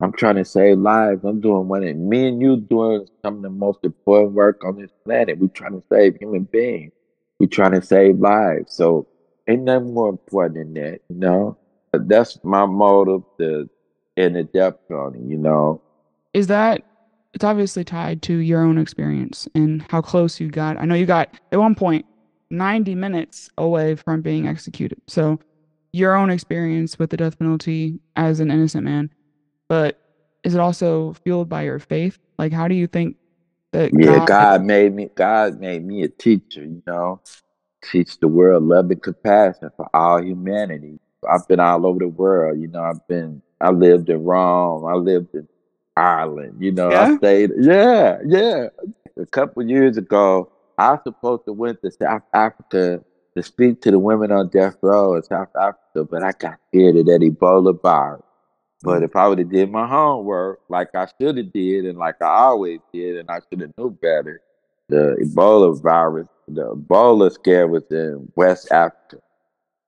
I'm 0.00 0.10
trying 0.10 0.34
to 0.34 0.44
save 0.44 0.78
lives. 0.78 1.22
I'm 1.22 1.40
doing 1.40 1.68
one. 1.68 1.84
of- 1.86 1.96
Me 1.96 2.26
and 2.26 2.42
you 2.42 2.56
doing 2.56 3.06
some 3.22 3.36
of 3.36 3.42
the 3.42 3.50
most 3.50 3.78
important 3.84 4.32
work 4.32 4.64
on 4.64 4.74
this 4.76 4.90
planet. 5.04 5.38
We're 5.38 5.46
trying 5.46 5.80
to 5.80 5.82
save 5.92 6.16
human 6.16 6.42
beings. 6.42 6.90
We're 7.38 7.46
trying 7.46 7.70
to 7.70 7.82
save 7.82 8.18
lives. 8.18 8.74
So 8.74 9.06
ain't 9.46 9.62
nothing 9.62 9.94
more 9.94 10.08
important 10.08 10.54
than 10.56 10.74
that, 10.82 11.02
you 11.08 11.14
know. 11.14 11.56
That's 11.92 12.40
my 12.42 12.66
motive. 12.66 13.22
The 13.38 13.68
in 14.16 14.32
the 14.32 14.42
death 14.42 14.74
penalty, 14.88 15.20
you 15.20 15.36
know. 15.38 15.80
Is 16.34 16.48
that 16.48 16.82
it's 17.32 17.44
obviously 17.44 17.84
tied 17.84 18.22
to 18.22 18.34
your 18.38 18.62
own 18.64 18.76
experience 18.76 19.46
and 19.54 19.82
how 19.88 20.00
close 20.00 20.40
you 20.40 20.50
got? 20.50 20.78
I 20.78 20.84
know 20.84 20.96
you 20.96 21.06
got 21.06 21.32
at 21.52 21.60
one 21.60 21.76
point 21.76 22.06
90 22.50 22.94
minutes 22.94 23.50
away 23.58 23.94
from 23.94 24.22
being 24.22 24.46
executed. 24.46 25.00
So 25.06 25.38
your 25.92 26.14
own 26.14 26.30
experience 26.30 26.98
with 26.98 27.10
the 27.10 27.16
death 27.16 27.38
penalty 27.38 27.98
as 28.16 28.40
an 28.40 28.50
innocent 28.50 28.84
man, 28.84 29.10
but 29.68 30.00
is 30.44 30.54
it 30.54 30.60
also 30.60 31.14
fueled 31.24 31.48
by 31.48 31.62
your 31.62 31.78
faith? 31.78 32.18
Like 32.38 32.52
how 32.52 32.68
do 32.68 32.74
you 32.74 32.86
think 32.86 33.16
that 33.72 33.92
Yeah, 33.92 34.18
God, 34.18 34.28
God 34.28 34.64
made 34.64 34.94
me. 34.94 35.10
God 35.14 35.60
made 35.60 35.84
me 35.84 36.02
a 36.02 36.08
teacher. 36.08 36.62
You 36.62 36.82
know, 36.86 37.20
teach 37.90 38.18
the 38.18 38.28
world 38.28 38.62
love 38.64 38.90
and 38.90 39.02
compassion 39.02 39.70
for 39.76 39.88
all 39.94 40.22
humanity. 40.22 40.98
I've 41.28 41.46
been 41.48 41.60
all 41.60 41.86
over 41.86 41.98
the 41.98 42.08
world. 42.08 42.60
You 42.60 42.68
know, 42.68 42.82
I've 42.82 43.06
been. 43.08 43.42
I 43.60 43.70
lived 43.70 44.08
in 44.08 44.24
Rome. 44.24 44.86
I 44.86 44.94
lived 44.94 45.34
in 45.34 45.48
Ireland. 45.96 46.56
You 46.60 46.72
know, 46.72 46.90
I 46.90 47.16
stayed. 47.16 47.50
Yeah, 47.58 48.18
yeah. 48.24 48.68
A 49.16 49.26
couple 49.26 49.68
years 49.68 49.96
ago, 49.96 50.52
I 50.78 50.92
was 50.92 51.00
supposed 51.02 51.44
to 51.46 51.52
went 51.52 51.82
to 51.82 51.90
South 51.90 52.22
Africa 52.32 53.04
to 53.36 53.42
speak 53.42 53.82
to 53.82 53.90
the 53.90 53.98
women 53.98 54.30
on 54.30 54.48
death 54.48 54.76
row 54.80 55.16
in 55.16 55.22
South 55.24 55.54
Africa, 55.56 56.04
but 56.04 56.22
I 56.22 56.30
got 56.32 56.58
scared 56.68 56.96
of 56.96 57.06
that 57.06 57.20
Ebola 57.20 57.80
virus. 57.82 58.22
But 58.82 59.02
if 59.02 59.16
I 59.16 59.26
would 59.26 59.40
have 59.40 59.50
did 59.50 59.72
my 59.72 59.88
homework 59.88 60.60
like 60.68 60.94
I 60.94 61.08
should 61.20 61.36
have 61.36 61.52
did 61.52 61.84
and 61.84 61.98
like 61.98 62.22
I 62.22 62.28
always 62.28 62.78
did, 62.92 63.16
and 63.16 63.28
I 63.28 63.40
should 63.50 63.60
have 63.60 63.72
knew 63.76 63.90
better, 63.90 64.40
the 64.88 65.16
Ebola 65.20 65.82
virus, 65.82 66.28
the 66.46 66.76
Ebola 66.76 67.32
scare 67.32 67.66
was 67.66 67.82
in 67.90 68.30
West 68.36 68.70
Africa. 68.70 69.18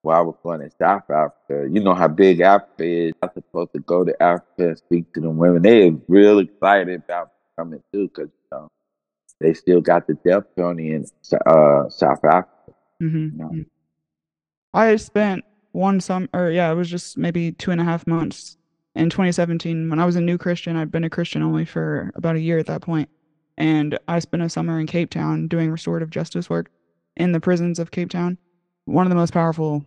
While 0.02 0.18
I 0.18 0.22
was 0.22 0.34
going 0.42 0.62
in 0.62 0.70
South 0.72 1.08
Africa, 1.08 1.68
you 1.70 1.80
know 1.80 1.94
how 1.94 2.08
big 2.08 2.40
Africa 2.40 2.84
is. 2.84 3.12
I 3.22 3.26
was 3.26 3.34
supposed 3.34 3.72
to 3.74 3.80
go 3.80 4.02
to 4.02 4.20
Africa 4.20 4.68
and 4.70 4.78
speak 4.78 5.12
to 5.14 5.20
the 5.20 5.30
women. 5.30 5.62
They 5.62 5.90
was 5.90 6.00
real 6.08 6.38
excited 6.40 7.02
about 7.04 7.30
coming 7.56 7.82
too, 7.92 8.08
because 8.08 8.30
they 9.40 9.54
still 9.54 9.80
got 9.80 10.06
the 10.06 10.14
death 10.24 10.44
penalty 10.56 10.92
in 10.92 11.04
uh, 11.46 11.88
South 11.88 12.24
Africa. 12.24 12.48
Mhm, 13.02 13.32
No. 13.36 13.48
mhm. 13.48 13.66
I 14.72 14.96
spent 14.96 15.44
one 15.72 16.00
summer, 16.00 16.28
or 16.32 16.50
yeah, 16.50 16.70
it 16.70 16.74
was 16.74 16.88
just 16.90 17.16
maybe 17.18 17.52
two 17.52 17.70
and 17.70 17.80
a 17.80 17.84
half 17.84 18.06
months 18.06 18.56
in 18.94 19.10
2017 19.10 19.88
when 19.88 19.98
I 19.98 20.04
was 20.04 20.16
a 20.16 20.20
new 20.20 20.38
Christian. 20.38 20.76
I'd 20.76 20.90
been 20.90 21.04
a 21.04 21.10
Christian 21.10 21.42
only 21.42 21.64
for 21.64 22.12
about 22.14 22.36
a 22.36 22.40
year 22.40 22.58
at 22.58 22.66
that 22.66 22.82
point, 22.82 23.08
and 23.56 23.98
I 24.08 24.18
spent 24.18 24.42
a 24.42 24.48
summer 24.48 24.78
in 24.78 24.86
Cape 24.86 25.10
Town 25.10 25.48
doing 25.48 25.70
restorative 25.70 26.10
justice 26.10 26.48
work 26.50 26.70
in 27.16 27.32
the 27.32 27.40
prisons 27.40 27.78
of 27.78 27.90
Cape 27.90 28.10
Town. 28.10 28.38
One 28.84 29.06
of 29.06 29.10
the 29.10 29.16
most 29.16 29.32
powerful 29.32 29.84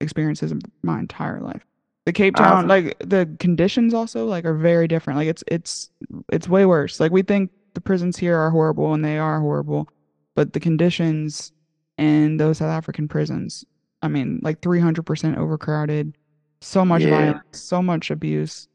experiences 0.00 0.52
of 0.52 0.60
my 0.82 0.98
entire 1.00 1.40
life. 1.40 1.64
The 2.06 2.12
Cape 2.12 2.34
Town, 2.36 2.52
Awesome. 2.64 2.68
like 2.68 2.98
the 3.00 3.34
conditions, 3.38 3.94
also 3.94 4.26
like 4.26 4.44
are 4.44 4.54
very 4.54 4.88
different. 4.88 5.18
Like 5.18 5.28
it's 5.28 5.44
it's 5.46 5.90
it's 6.32 6.48
way 6.48 6.66
worse. 6.66 7.00
Like 7.00 7.12
we 7.12 7.22
think 7.22 7.50
the 7.74 7.80
prisons 7.80 8.16
here 8.16 8.36
are 8.36 8.50
horrible, 8.50 8.94
and 8.94 9.04
they 9.04 9.18
are 9.18 9.40
horrible, 9.40 9.88
but 10.34 10.52
the 10.52 10.60
conditions 10.60 11.52
in 11.98 12.36
those 12.36 12.58
South 12.58 12.70
African 12.70 13.08
prisons. 13.08 13.64
I 14.02 14.08
mean, 14.08 14.40
like 14.42 14.60
300% 14.60 15.36
overcrowded, 15.36 16.16
so 16.60 16.84
much 16.84 17.02
Yeah. 17.02 17.10
violence, 17.10 17.42
so 17.52 17.82
much 17.82 18.10
abuse. 18.10 18.68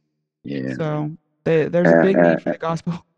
Yeah. 0.43 0.73
So 0.75 1.12
they, 1.43 1.65
there's 1.65 1.91
a 1.91 1.95
Uh, 1.95 2.01
big 2.01 2.17
uh, 2.17 2.21
need 2.21 2.41
for 2.41 2.51
the 2.51 2.57
gospel. 2.57 2.93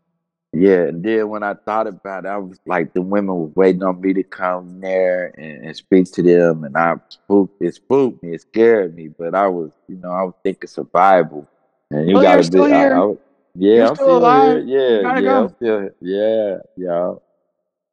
Yeah, 0.52 0.86
and 0.88 1.00
then 1.04 1.28
when 1.28 1.44
I 1.44 1.54
thought 1.54 1.86
about 1.86 2.24
it, 2.24 2.28
I 2.28 2.36
was 2.38 2.58
like, 2.66 2.92
the 2.92 3.00
women 3.02 3.36
were 3.36 3.52
waiting 3.54 3.84
on 3.84 4.00
me 4.00 4.12
to 4.14 4.24
come 4.24 4.80
there 4.80 5.32
and, 5.38 5.66
and 5.66 5.76
speak 5.76 6.10
to 6.12 6.22
them, 6.24 6.64
and 6.64 6.76
I 6.76 6.96
spooked. 7.08 7.62
It 7.62 7.72
spooked 7.76 8.20
me. 8.24 8.34
It 8.34 8.40
scared 8.40 8.96
me, 8.96 9.06
but 9.06 9.36
I 9.36 9.46
was, 9.46 9.70
you 9.86 9.94
know, 9.94 10.10
I 10.10 10.24
was 10.24 10.34
thinking 10.42 10.66
survival, 10.66 11.46
and 11.92 12.08
you 12.08 12.14
Well, 12.14 12.24
got 12.24 12.32
you're 12.32 12.42
to 12.42 12.46
still 12.48 12.64
be. 12.64 12.72
I. 12.72 12.88
I, 13.00 13.14
yeah, 13.54 13.74
You're 13.76 13.86
I'm 13.88 13.94
still 13.96 14.16
still 14.16 14.18
alive. 14.18 14.56
here. 14.56 14.58
Yeah, 14.60 15.00
yeah, 15.16 15.20
go. 15.22 15.44
I'm 15.44 15.48
still. 15.56 15.90
Yeah, 16.00 16.58
yeah, 16.76 17.14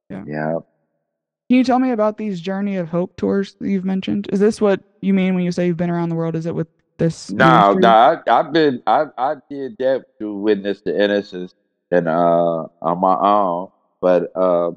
Yeah. 0.10 0.26
yeah. 0.26 0.54
Can 1.50 1.58
you 1.58 1.64
tell 1.64 1.80
me 1.80 1.92
about 1.92 2.18
these 2.18 2.42
Journey 2.42 2.76
of 2.78 2.90
Hope 2.90 3.16
tours 3.16 3.56
that 3.56 3.70
you've 3.70 3.86
mentioned? 3.86 4.28
Is 4.32 4.40
this 4.40 4.60
what 4.60 4.82
you 5.02 5.14
mean 5.14 5.34
when 5.36 5.44
you 5.44 5.52
say 5.52 5.68
you've 5.68 5.78
been 5.78 5.90
around 5.90 6.10
the 6.10 6.16
world? 6.16 6.36
Is 6.36 6.46
it 6.46 6.56
with 6.56 6.68
this 6.98 7.32
No, 7.32 7.74
ministry? 7.74 7.82
no, 7.82 7.90
I, 7.90 8.18
I've 8.28 8.52
been, 8.54 8.82
I, 8.88 9.06
I 9.18 9.36
did 9.50 9.76
that 9.80 10.06
to 10.20 10.36
witness 10.36 10.82
the 10.82 11.02
innocence 11.02 11.54
and 11.92 12.08
uh 12.08 12.68
on 12.82 13.00
my 13.00 13.16
own, 13.16 13.70
but 14.02 14.32
uh, 14.36 14.72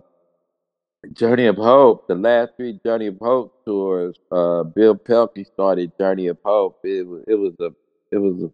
Journey 1.15 1.47
of 1.47 1.57
Hope, 1.57 2.07
the 2.09 2.15
last 2.15 2.53
three 2.57 2.79
Journey 2.85 3.07
of 3.07 3.19
Hope 3.21 3.65
tours, 3.65 4.17
uh, 4.31 4.65
Bill 4.65 4.95
Pelke 4.95 5.45
started 5.47 5.93
Journey 5.99 6.27
of 6.27 6.39
Hope. 6.45 6.79
It 6.85 7.07
was, 7.07 7.25
it 7.27 7.35
was 7.35 7.55
a, 7.61 7.71
it 8.11 8.19
was 8.19 8.43
a 8.43 8.51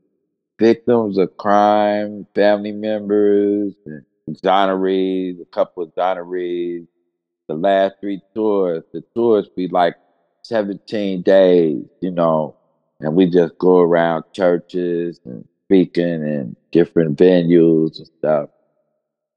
victims 0.58 1.18
of 1.18 1.36
crime, 1.36 2.26
family 2.34 2.72
members, 2.72 3.74
and 3.86 4.02
exonerees, 4.28 5.40
a 5.40 5.44
couple 5.46 5.82
of 5.82 5.94
exonerees. 5.94 6.86
The 7.48 7.54
last 7.54 7.94
three 8.00 8.20
tours, 8.34 8.82
the 8.92 9.02
tours 9.14 9.48
be 9.54 9.68
like 9.68 9.94
17 10.42 11.22
days, 11.22 11.84
you 12.00 12.10
know, 12.10 12.56
and 13.00 13.14
we 13.14 13.26
just 13.30 13.56
go 13.58 13.78
around 13.80 14.24
churches 14.32 15.20
and 15.24 15.46
speaking 15.66 16.04
and 16.24 16.56
different 16.72 17.16
venues 17.18 17.98
and 17.98 18.06
stuff. 18.18 18.50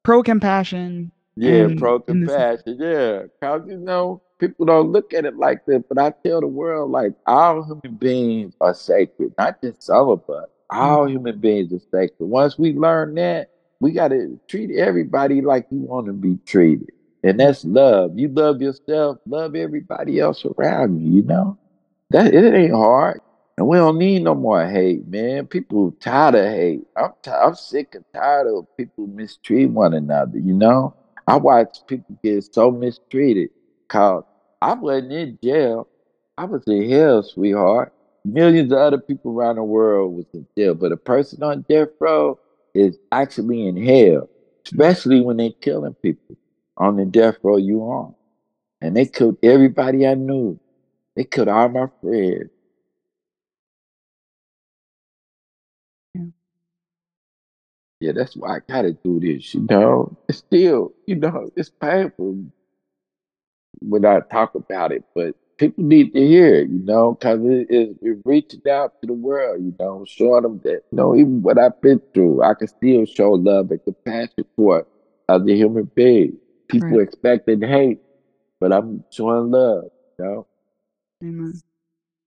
Pro 0.04 0.24
compassion. 0.24 1.12
Yeah, 1.36 1.66
And 1.66 1.78
pro 1.80 2.00
this- 2.00 2.06
compassion. 2.08 2.78
Yeah, 2.80 3.24
cause 3.42 3.62
you 3.68 3.78
know 3.78 4.22
people 4.40 4.66
don't 4.66 4.92
look 4.92 5.14
at 5.14 5.26
it 5.26 5.38
like 5.38 5.66
that, 5.68 5.88
but 5.88 5.98
I 6.00 6.12
tell 6.26 6.42
the 6.42 6.48
world 6.48 6.92
like 6.92 7.14
all 7.28 7.64
human 7.64 7.98
beings 7.98 8.56
are 8.60 8.74
sacred, 8.74 9.34
not 9.38 9.62
just 9.62 9.84
some 9.84 10.10
of 10.10 10.28
us. 10.30 10.50
All 10.70 11.08
human 11.08 11.40
beings 11.40 11.74
are 11.74 11.80
sacred. 11.92 12.26
Once 12.26 12.58
we 12.58 12.74
learn 12.74 13.16
that, 13.16 13.50
we 13.80 13.92
gotta 13.92 14.38
treat 14.48 14.72
everybody 14.76 15.42
like 15.42 15.68
you 15.72 15.80
want 15.80 16.08
to 16.08 16.14
be 16.14 16.38
treated, 16.46 16.92
and 17.24 17.40
that's 17.40 17.66
love. 17.66 18.18
You 18.18 18.28
love 18.28 18.62
yourself, 18.62 19.18
love 19.26 19.56
everybody 19.56 20.20
else 20.20 20.46
around 20.46 21.00
you. 21.02 21.18
You 21.18 21.22
know 21.24 21.58
that 22.12 22.34
it 22.34 22.54
ain't 22.54 22.74
hard. 22.74 23.22
And 23.58 23.68
we 23.68 23.78
don't 23.78 23.98
need 23.98 24.24
no 24.24 24.36
more 24.36 24.66
hate, 24.66 25.06
man. 25.08 25.46
People 25.46 25.92
tired 26.00 26.36
of 26.36 26.46
hate. 26.46 26.82
I'm 26.96 27.12
ti 27.22 27.32
I'm 27.32 27.56
sick 27.56 27.94
and 27.94 28.06
tired 28.14 28.48
of 28.48 28.66
people 28.78 29.08
mistreat 29.08 29.70
one 29.70 29.94
another. 29.94 30.38
You 30.38 30.54
know, 30.54 30.96
I 31.28 31.36
watch 31.36 31.80
people 31.88 32.18
get 32.24 32.54
so 32.54 32.72
mistreated. 32.72 33.50
Cause 33.90 34.24
I 34.62 34.74
wasn't 34.76 35.12
in 35.12 35.40
jail. 35.44 35.88
I 36.38 36.46
was 36.46 36.64
in 36.68 36.90
hell, 36.90 37.22
sweetheart. 37.22 37.94
Millions 38.26 38.72
of 38.72 38.78
other 38.80 39.00
people 39.00 39.32
around 39.34 39.56
the 39.58 39.64
world 39.64 40.16
was 40.16 40.26
in 40.34 40.46
jail, 40.58 40.76
but 40.76 40.92
a 40.92 40.98
person 40.98 41.44
on 41.44 41.66
death 41.70 41.90
row 42.00 42.40
is 42.74 42.98
actually 43.12 43.68
in 43.68 43.78
hell, 43.78 44.30
especially 44.66 45.22
when 45.22 45.38
they're 45.38 45.52
killing 45.62 45.96
people 45.96 46.38
on 46.78 46.98
the 46.98 47.06
death 47.06 47.38
row 47.44 47.58
you 47.58 47.82
on. 47.82 48.16
And 48.82 48.96
they 48.98 49.06
killed 49.08 49.38
everybody 49.44 50.08
I 50.08 50.16
knew. 50.16 50.60
They 51.16 51.26
killed 51.26 51.50
all 51.50 51.70
my 51.70 51.88
friends. 52.02 52.50
Yeah. 56.16 56.26
Yeah, 58.00 58.14
that's 58.14 58.36
why 58.36 58.58
I 58.58 58.60
gotta 58.68 58.94
do 58.94 59.20
this, 59.20 59.54
you 59.54 59.68
know. 59.70 60.18
It's 60.30 60.40
still, 60.40 60.94
you 61.08 61.16
know, 61.16 61.50
it's 61.56 61.70
painful 61.70 62.46
when 63.82 64.06
I 64.06 64.22
talk 64.22 64.56
about 64.56 64.92
it, 64.92 65.04
but 65.16 65.36
people 65.60 65.84
need 65.84 66.14
to 66.14 66.20
hear 66.20 66.56
it, 66.56 66.70
you 66.70 66.80
know, 66.86 67.14
because 67.14 67.40
it, 67.44 67.68
it, 67.70 67.98
it 68.02 68.18
reaching 68.26 68.62
out 68.70 68.94
to 69.02 69.08
the 69.08 69.14
world, 69.14 69.62
you 69.62 69.76
know, 69.80 70.06
showing 70.08 70.44
them 70.44 70.62
that, 70.64 70.82
you 70.92 70.98
know, 70.98 71.16
even 71.16 71.44
what 71.44 71.60
I've 71.60 71.80
been 71.82 72.02
through, 72.14 72.44
I 72.44 72.56
can 72.56 72.68
still 72.68 73.06
show 73.06 73.34
love 73.34 73.72
and 73.72 73.84
compassion 73.84 74.46
for 74.56 74.88
other 75.28 75.52
human 75.54 75.92
beings. 75.96 76.36
People 76.70 76.98
Right. 76.98 77.02
expecting 77.02 77.62
hate, 77.62 78.00
but 78.60 78.74
I'm 78.74 79.06
showing 79.12 79.52
love, 79.52 79.86
you 80.20 80.26
know. 80.26 80.48
Amen. 81.24 81.62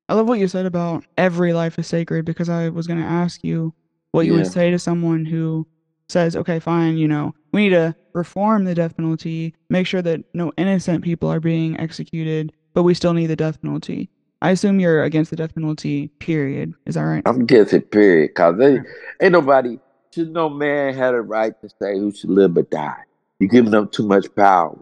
I 0.08 0.14
love 0.14 0.28
what 0.28 0.38
you 0.38 0.48
said 0.48 0.66
about 0.66 1.04
every 1.16 1.52
life 1.52 1.78
is 1.78 1.86
sacred 1.86 2.24
because 2.26 2.48
I 2.48 2.68
was 2.68 2.86
going 2.86 3.00
to 3.00 3.06
ask 3.06 3.42
you 3.42 3.72
what 4.12 4.26
you 4.26 4.34
would 4.34 4.46
say 4.46 4.70
to 4.70 4.78
someone 4.78 5.24
who 5.24 5.66
says, 6.10 6.36
okay, 6.36 6.60
fine, 6.60 6.98
you 6.98 7.08
know, 7.08 7.32
we 7.52 7.62
need 7.64 7.70
to 7.70 7.94
reform 8.14 8.64
the 8.64 8.74
death 8.74 8.96
penalty, 8.96 9.54
make 9.70 9.86
sure 9.86 10.02
that 10.02 10.20
no 10.34 10.52
innocent 10.58 11.02
people 11.02 11.30
are 11.32 11.40
being 11.40 11.80
executed, 11.80 12.52
but 12.74 12.82
we 12.82 12.94
still 12.94 13.14
need 13.14 13.26
the 13.26 13.36
death 13.36 13.60
penalty. 13.60 14.08
I 14.40 14.50
assume 14.50 14.80
you're 14.80 15.04
against 15.04 15.30
the 15.30 15.36
death 15.36 15.54
penalty, 15.54 16.08
period. 16.18 16.74
Is 16.86 16.96
that 16.96 17.02
right? 17.02 17.22
I'm 17.26 17.42
against 17.42 17.72
it, 17.72 17.90
period. 17.90 18.30
Because 18.30 18.60
ain't, 18.60 18.86
ain't 19.20 19.32
nobody, 19.32 19.78
should 20.12 20.32
no 20.32 20.48
man 20.48 20.94
had 20.94 21.14
a 21.14 21.20
right 21.20 21.58
to 21.60 21.68
say 21.80 21.98
who 21.98 22.12
should 22.12 22.30
live 22.30 22.56
or 22.56 22.62
die. 22.62 23.02
You're 23.38 23.48
giving 23.48 23.70
them 23.70 23.88
too 23.88 24.06
much 24.06 24.26
power. 24.34 24.78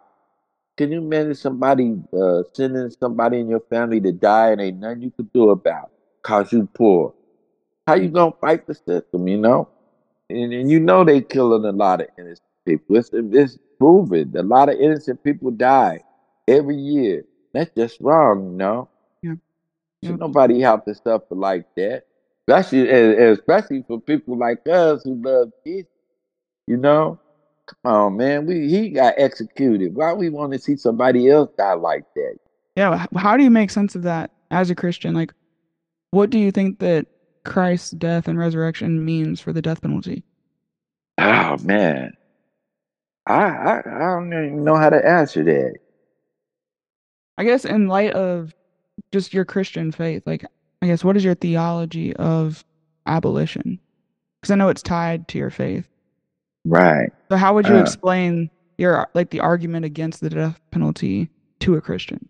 Can 0.76 0.92
you 0.92 0.98
imagine 0.98 1.34
somebody 1.34 1.94
uh, 2.18 2.42
sending 2.54 2.90
somebody 2.98 3.40
in 3.40 3.48
your 3.48 3.60
family 3.60 4.00
to 4.00 4.12
die 4.12 4.52
and 4.52 4.60
ain't 4.62 4.78
nothing 4.78 5.02
you 5.02 5.10
could 5.10 5.32
do 5.32 5.50
about? 5.50 5.90
Cause 6.22 6.52
you 6.52 6.66
poor. 6.72 7.12
How 7.86 7.94
you 7.94 8.08
gonna 8.08 8.32
fight 8.40 8.66
the 8.66 8.74
system, 8.74 9.28
you 9.28 9.36
know? 9.36 9.68
And, 10.30 10.52
and 10.52 10.70
you 10.70 10.80
know 10.80 11.04
they 11.04 11.20
killing 11.20 11.64
a 11.66 11.72
lot 11.72 12.00
of 12.00 12.08
innocent 12.18 12.40
people. 12.64 12.96
It's, 12.96 13.10
it's 13.12 13.58
proven. 13.78 14.34
A 14.36 14.42
lot 14.42 14.68
of 14.68 14.76
innocent 14.80 15.22
people 15.22 15.50
die 15.50 16.00
every 16.48 16.76
year. 16.76 17.24
That's 17.52 17.70
just 17.76 18.00
wrong, 18.00 18.52
you 18.52 18.56
know? 18.56 18.88
Yeah. 19.22 19.34
Should 20.04 20.10
Yeah. 20.10 20.16
nobody 20.16 20.60
have 20.60 20.84
to 20.84 20.94
suffer 20.94 21.34
like 21.34 21.66
that? 21.76 22.04
Especially, 22.48 22.88
and- 22.90 23.14
and 23.14 23.38
especially 23.38 23.82
for 23.82 24.00
people 24.00 24.36
like 24.36 24.66
us 24.66 25.02
who 25.04 25.14
love 25.22 25.52
Jesus. 25.66 25.90
You 26.66 26.76
know? 26.76 27.18
Come 27.66 27.92
on, 27.92 28.16
man. 28.16 28.46
We 28.46 28.68
he 28.68 28.90
got 28.90 29.14
executed. 29.16 29.94
Why 29.94 30.12
we 30.12 30.28
want 30.28 30.52
to 30.52 30.58
see 30.58 30.76
somebody 30.76 31.28
else 31.28 31.50
die 31.56 31.74
like 31.74 32.04
that? 32.14 32.36
Yeah. 32.76 33.06
How 33.16 33.36
do 33.36 33.44
you 33.44 33.50
make 33.50 33.70
sense 33.70 33.94
of 33.94 34.02
that 34.02 34.30
as 34.50 34.70
a 34.70 34.74
Christian? 34.74 35.14
Like, 35.14 35.32
what 36.10 36.30
do 36.30 36.38
you 36.38 36.50
think 36.50 36.78
that 36.80 37.06
Christ's 37.44 37.90
death 37.92 38.26
and 38.28 38.38
resurrection 38.38 39.04
means 39.04 39.40
for 39.40 39.52
the 39.52 39.62
death 39.62 39.82
penalty? 39.82 40.24
Oh 41.18 41.56
man. 41.58 42.12
I 43.26 43.34
I, 43.42 43.78
I 43.86 43.98
don't 44.14 44.32
even 44.32 44.64
know 44.64 44.76
how 44.76 44.90
to 44.90 45.06
answer 45.06 45.44
that. 45.44 45.74
I 47.40 47.44
guess 47.44 47.64
in 47.64 47.88
light 47.88 48.12
of 48.12 48.54
just 49.12 49.34
your 49.34 49.46
Christian 49.46 49.92
faith, 49.92 50.24
like 50.26 50.44
I 50.82 50.86
guess 50.88 51.04
what 51.04 51.16
is 51.16 51.24
your 51.24 51.34
theology 51.34 52.14
of 52.16 52.64
abolition? 53.06 53.80
Because 54.40 54.52
I 54.52 54.56
know 54.56 54.68
it's 54.68 54.82
tied 54.82 55.28
to 55.28 55.38
your 55.38 55.50
faith. 55.50 55.88
Right. 56.64 57.10
So 57.30 57.38
how 57.38 57.54
would 57.54 57.68
you 57.68 57.76
Uh. 57.76 57.78
explain 57.78 58.50
your 58.78 59.08
like 59.14 59.30
the 59.30 59.40
argument 59.40 59.86
against 59.86 60.20
the 60.20 60.30
death 60.30 60.60
penalty 60.70 61.30
to 61.60 61.76
a 61.76 61.80
Christian? 61.80 62.28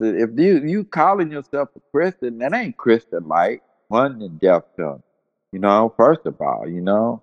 If 0.00 0.30
you 0.38 0.58
you 0.64 0.84
calling 0.84 1.30
yourself 1.30 1.70
a 1.76 1.80
Christian, 1.92 2.38
that 2.38 2.54
ain't 2.54 2.76
Christian 2.76 3.28
like 3.28 3.62
one 3.88 4.18
the 4.18 4.28
death 4.28 4.64
penalty. 4.76 5.04
You 5.52 5.60
know, 5.60 5.94
first 5.96 6.26
of 6.26 6.40
all, 6.40 6.68
you 6.68 6.80
know, 6.80 7.22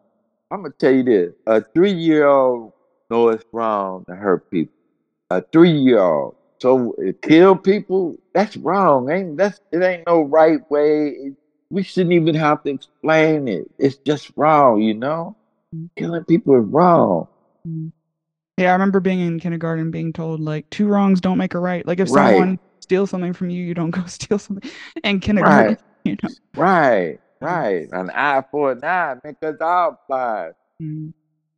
I'm 0.52 0.64
gonna 0.64 0.74
tell 0.80 0.94
you 0.94 1.04
this: 1.04 1.34
a 1.48 1.62
three 1.62 1.94
year 1.94 2.28
old 2.28 2.74
knows 3.10 3.36
it's 3.36 3.46
wrong 3.54 4.06
to 4.10 4.16
hurt 4.16 4.50
people. 4.52 4.74
A 5.30 5.44
three 5.52 5.72
year 5.72 6.00
old, 6.00 6.36
so 6.62 6.94
uh, 7.06 7.12
kill 7.22 7.58
people, 7.58 8.16
that's 8.34 8.56
wrong. 8.58 9.10
Ain't 9.10 9.38
that's 9.38 9.60
it? 9.72 9.84
Ain't 9.84 10.08
no 10.08 10.22
right 10.22 10.60
way. 10.70 11.34
We 11.70 11.84
shouldn't 11.84 12.14
even 12.14 12.36
have 12.36 12.64
to 12.64 12.70
explain 12.72 13.50
it. 13.50 13.66
It's 13.78 13.98
just 14.06 14.32
wrong, 14.38 14.82
you 14.82 14.94
know. 14.94 15.36
Mm. 15.76 15.90
Killing 15.98 16.24
people 16.24 16.58
is 16.58 16.66
wrong. 16.66 17.28
Yeah, 18.58 18.70
I 18.70 18.74
remember 18.74 19.00
being 19.00 19.20
in 19.20 19.40
kindergarten 19.40 19.92
being 19.92 20.14
told 20.14 20.40
like 20.40 20.66
two 20.72 20.88
wrongs 20.88 21.20
don't 21.22 21.38
make 21.38 21.54
a 21.54 21.60
right. 21.60 21.86
Like 21.86 22.00
if 22.00 22.10
Right. 22.10 22.32
someone 22.32 22.60
steals 22.82 23.10
something 23.10 23.34
from 23.34 23.50
you, 23.50 23.64
you 23.64 23.74
don't 23.74 23.92
go 23.92 24.06
steal 24.06 24.40
something 24.40 24.70
in 25.04 25.20
kindergarten. 25.20 25.68
Right. 25.70 25.78
You 26.06 26.16
know. 26.24 26.30
Right, 26.56 27.20
right. 27.42 27.90
An 27.92 28.10
eye 28.12 28.42
for 28.50 28.72
an 28.72 28.82
eye, 28.82 29.16
make 29.26 29.36
us 29.44 29.58
all 29.60 30.00
blind. 30.08 30.54
Mm, 30.82 31.12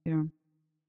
yeah. 0.05 0.23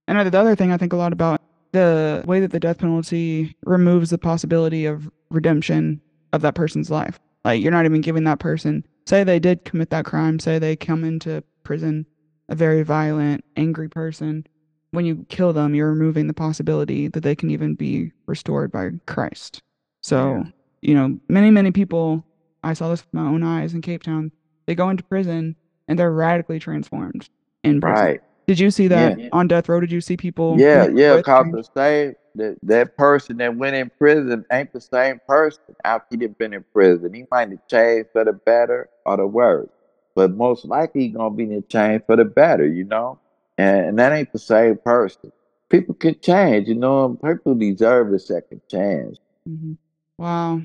And 0.09 0.33
the 0.33 0.39
other 0.39 0.57
thing 0.57 0.73
I 0.73 0.79
think 0.79 0.95
a 0.95 0.97
lot 0.97 1.13
about 1.13 1.43
the 1.73 2.23
way 2.27 2.41
that 2.41 2.51
the 2.51 2.61
death 2.61 2.79
penalty 2.79 3.57
removes 3.65 4.11
the 4.11 4.19
possibility 4.19 4.87
of 4.87 5.11
redemption 5.31 6.01
of 6.33 6.43
that 6.43 6.55
person's 6.55 6.91
life. 6.91 7.19
Like 7.45 7.63
you're 7.63 7.73
not 7.73 7.85
even 7.85 8.01
giving 8.01 8.25
that 8.25 8.39
person, 8.39 8.85
say 9.07 9.25
they 9.25 9.39
did 9.39 9.65
commit 9.65 9.91
that 9.91 10.05
crime, 10.05 10.39
say 10.39 10.59
they 10.59 10.77
come 10.77 11.05
into 11.05 11.43
prison, 11.63 12.07
a 12.49 12.55
very 12.55 12.83
violent, 12.83 13.45
angry 13.57 13.89
person. 13.89 14.47
When 14.93 15.05
you 15.07 15.25
kill 15.29 15.53
them, 15.53 15.75
you're 15.75 15.91
removing 15.93 16.27
the 16.27 16.35
possibility 16.35 17.09
that 17.09 17.23
they 17.23 17.37
can 17.37 17.51
even 17.51 17.75
be 17.77 18.13
restored 18.27 18.73
by 18.73 18.91
Christ. 19.07 19.63
So, 20.03 20.43
Yeah. 20.45 20.51
you 20.83 20.95
know, 20.95 21.19
many, 21.29 21.51
many 21.51 21.71
people, 21.71 22.25
I 22.65 22.73
saw 22.73 22.89
this 22.91 23.03
with 23.05 23.15
my 23.15 23.23
own 23.29 23.43
eyes 23.43 23.73
in 23.73 23.83
Cape 23.83 24.03
Town, 24.03 24.33
they 24.67 24.75
go 24.75 24.91
into 24.91 25.05
prison 25.05 25.55
and 25.89 25.99
they're 25.99 26.13
radically 26.13 26.59
transformed 26.59 27.29
in 27.63 27.81
prison 27.81 28.05
Right. 28.05 28.21
Did 28.51 28.59
you 28.59 28.73
see 28.73 28.89
that 28.89 29.17
Yeah. 29.17 29.29
on 29.31 29.47
death 29.47 29.69
row? 29.69 29.79
Did 29.79 29.93
you 29.93 30.01
see 30.01 30.17
people? 30.17 30.59
Yeah, 30.59 30.89
yeah, 30.89 31.23
cause 31.23 31.47
the 31.53 31.63
same 31.77 32.17
that 32.35 32.57
that 32.65 32.97
person 32.97 33.37
that 33.37 33.55
went 33.55 33.77
in 33.77 33.93
prison 33.97 34.45
ain't 34.51 34.73
the 34.73 34.81
same 34.81 35.21
person 35.29 35.61
after 35.85 36.17
he'd 36.19 36.37
been 36.37 36.53
in 36.53 36.65
prison. 36.73 37.15
He 37.15 37.27
might 37.31 37.51
have 37.51 37.65
changed 37.69 38.09
for 38.13 38.25
the 38.25 38.33
better 38.33 38.89
or 39.07 39.19
the 39.19 39.27
worse, 39.29 39.69
but 40.17 40.33
most 40.33 40.65
likely 40.65 41.03
he 41.03 41.09
gonna 41.11 41.33
be 41.33 41.45
in 41.45 41.63
change 41.69 42.03
for 42.07 42.17
the 42.17 42.25
better, 42.25 42.67
you 42.67 42.83
know. 42.83 43.21
And, 43.57 43.87
and 43.91 43.99
that 44.01 44.13
ain't 44.13 44.33
the 44.33 44.41
same 44.41 44.79
person. 44.79 45.31
People 45.69 45.95
can 45.95 46.19
change, 46.19 46.67
you 46.67 46.75
know. 46.75 47.17
People 47.25 47.55
deserve 47.55 48.13
a 48.13 48.19
second 48.19 48.63
chance. 48.69 49.17
Mhm. 49.49 49.77
Wow. 50.19 50.61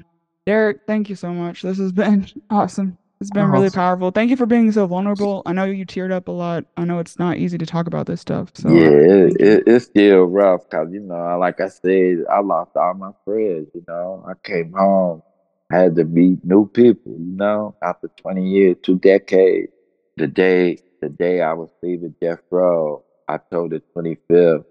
Derrick, 0.48 0.80
thank 0.88 1.08
you 1.08 1.16
so 1.16 1.32
much. 1.32 1.62
This 1.62 1.78
has 1.78 1.92
been 1.92 2.26
awesome. 2.50 2.98
It's 3.22 3.32
been 3.32 3.44
uh-huh. 3.44 3.54
really 3.54 3.70
powerful. 3.70 4.12
Thank 4.12 4.30
you 4.30 4.36
for 4.36 4.46
being 4.46 4.72
so 4.72 4.86
vulnerable. 4.88 5.42
I 5.46 5.54
know 5.54 5.64
you 5.64 5.86
teared 5.86 6.12
up 6.12 6.28
a 6.28 6.32
lot. 6.32 6.66
I 6.76 6.84
know 6.84 7.00
it's 7.00 7.18
not 7.18 7.38
easy 7.38 7.58
to 7.58 7.66
talk 7.66 7.88
about 7.88 8.08
this 8.08 8.20
stuff. 8.22 8.52
So 8.54 8.70
yeah, 8.70 8.90
it, 8.90 9.42
it, 9.42 9.64
it's 9.68 9.86
still 9.86 10.26
rough, 10.26 10.70
cause 10.70 10.90
you 10.92 11.00
know, 11.00 11.38
like 11.40 11.62
I 11.62 11.70
said, 11.70 12.26
I 12.30 12.42
lost 12.42 12.72
all 12.76 12.94
my 12.94 13.12
friends. 13.24 13.68
You 13.74 13.84
know, 13.88 14.26
I 14.28 14.34
came 14.44 14.74
home, 14.74 15.24
had 15.72 15.96
to 15.96 16.04
meet 16.04 16.44
new 16.44 16.68
people. 16.68 17.14
You 17.14 17.38
know, 17.38 17.76
after 17.82 18.10
twenty 18.18 18.48
years, 18.50 18.78
two 18.84 19.00
decades. 19.00 19.72
The 20.18 20.28
day, 20.28 20.80
the 21.02 21.10
day 21.10 21.42
I 21.42 21.54
was 21.54 21.70
leaving 21.84 22.16
death 22.22 22.40
row, 22.50 23.04
October 23.28 23.80
twenty 23.94 24.18
fifth, 24.30 24.66